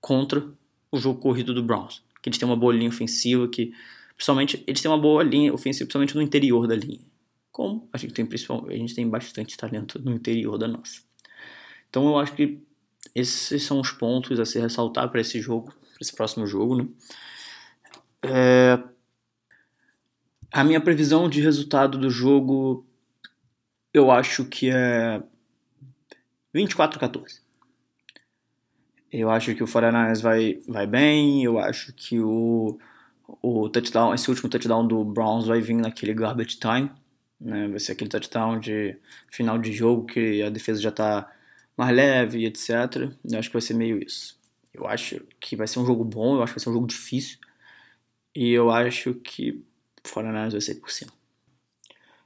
contra 0.00 0.42
o 0.90 0.98
jogo 0.98 1.20
corrido 1.20 1.52
do 1.52 1.62
Browns. 1.62 2.02
Que 2.22 2.30
eles 2.30 2.38
têm 2.38 2.48
uma 2.48 2.56
boa 2.56 2.72
linha 2.72 2.88
ofensiva, 2.88 3.46
que 3.46 3.72
principalmente 4.16 4.64
eles 4.66 4.80
têm 4.80 4.90
uma 4.90 4.98
boa 4.98 5.22
linha 5.22 5.52
ofensiva, 5.52 5.84
principalmente 5.84 6.16
no 6.16 6.22
interior 6.22 6.66
da 6.66 6.74
linha. 6.74 7.00
Como 7.52 7.86
a 7.92 7.98
gente 7.98 8.14
tem 8.14 8.24
principal, 8.24 8.66
a 8.66 8.72
gente 8.72 8.94
tem 8.94 9.06
bastante 9.08 9.56
talento 9.56 10.00
no 10.02 10.12
interior 10.12 10.56
da 10.56 10.66
nossa. 10.66 11.02
Então 11.90 12.06
eu 12.06 12.18
acho 12.18 12.32
que 12.32 12.58
esses 13.14 13.62
são 13.62 13.80
os 13.80 13.90
pontos 13.90 14.40
a 14.40 14.46
se 14.46 14.58
ressaltar 14.58 15.10
para 15.10 15.20
esse 15.20 15.40
jogo, 15.40 15.66
para 15.66 15.98
esse 16.00 16.14
próximo 16.14 16.46
jogo, 16.46 16.76
né? 16.76 16.88
É... 18.22 18.78
A 20.50 20.64
minha 20.64 20.80
previsão 20.80 21.28
de 21.28 21.42
resultado 21.42 21.98
do 21.98 22.08
jogo 22.08 22.87
eu 23.92 24.10
acho 24.10 24.44
que 24.44 24.70
é 24.70 25.22
24 26.52 26.98
a 26.98 27.00
14. 27.00 27.40
Eu 29.10 29.30
acho 29.30 29.54
que 29.54 29.62
o 29.62 29.66
49ers 29.66 30.20
vai, 30.20 30.60
vai 30.68 30.86
bem, 30.86 31.42
eu 31.42 31.58
acho 31.58 31.92
que 31.94 32.20
o, 32.20 32.78
o 33.42 33.68
touchdown, 33.70 34.14
esse 34.14 34.28
último 34.28 34.50
touchdown 34.50 34.86
do 34.86 35.02
Browns 35.04 35.46
vai 35.46 35.60
vir 35.60 35.76
naquele 35.76 36.12
garbage 36.12 36.58
time, 36.58 36.90
né? 37.40 37.68
Vai 37.68 37.78
ser 37.78 37.92
aquele 37.92 38.10
touchdown 38.10 38.58
de 38.60 38.98
final 39.30 39.58
de 39.58 39.72
jogo 39.72 40.06
que 40.06 40.42
a 40.42 40.50
defesa 40.50 40.80
já 40.80 40.90
tá 40.92 41.32
mais 41.76 41.94
leve, 41.94 42.44
etc. 42.44 43.10
Eu 43.24 43.38
acho 43.38 43.48
que 43.48 43.54
vai 43.54 43.62
ser 43.62 43.74
meio 43.74 44.02
isso. 44.02 44.38
Eu 44.74 44.86
acho 44.86 45.20
que 45.40 45.56
vai 45.56 45.66
ser 45.66 45.78
um 45.78 45.86
jogo 45.86 46.04
bom, 46.04 46.36
eu 46.36 46.42
acho 46.42 46.52
que 46.52 46.58
vai 46.58 46.64
ser 46.64 46.70
um 46.70 46.74
jogo 46.74 46.86
difícil. 46.86 47.38
E 48.34 48.50
eu 48.50 48.70
acho 48.70 49.14
que 49.14 49.50
o 49.52 50.08
49ers 50.08 50.52
vai 50.52 50.60
sair 50.60 50.74
por 50.76 50.90
cima. 50.90 51.12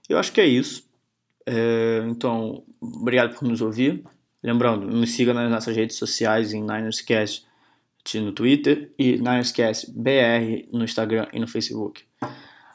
Eu 0.09 0.19
acho 0.19 0.33
que 0.33 0.41
é 0.41 0.47
isso. 0.47 0.92
É, 1.47 2.03
então, 2.07 2.65
obrigado 2.81 3.37
por 3.37 3.47
nos 3.47 3.61
ouvir. 3.61 4.05
Lembrando, 4.43 4.87
me 4.87 5.07
siga 5.07 5.33
nas 5.33 5.51
nossas 5.51 5.77
redes 5.77 5.97
sociais 5.97 6.53
em 6.53 6.61
NinersCast 6.61 7.47
no 8.15 8.33
Twitter 8.33 8.93
e 8.99 9.13
NinersCast 9.13 9.93
BR 9.93 10.69
no 10.73 10.83
Instagram 10.85 11.29
e 11.33 11.39
no 11.39 11.47
Facebook. 11.47 12.05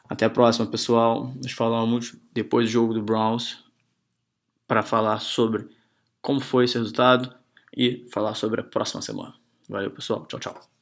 Até 0.08 0.24
a 0.24 0.30
próxima, 0.30 0.66
pessoal. 0.66 1.32
Nos 1.36 1.52
falamos 1.52 2.16
depois 2.32 2.66
do 2.66 2.72
jogo 2.72 2.94
do 2.94 3.02
Browns 3.02 3.62
para 4.66 4.82
falar 4.82 5.20
sobre 5.20 5.68
como 6.22 6.40
foi 6.40 6.64
esse 6.64 6.78
resultado 6.78 7.34
e 7.76 8.06
falar 8.10 8.34
sobre 8.34 8.60
a 8.60 8.64
próxima 8.64 9.02
semana. 9.02 9.34
Valeu, 9.68 9.90
pessoal. 9.90 10.26
Tchau, 10.26 10.40
tchau. 10.40 10.77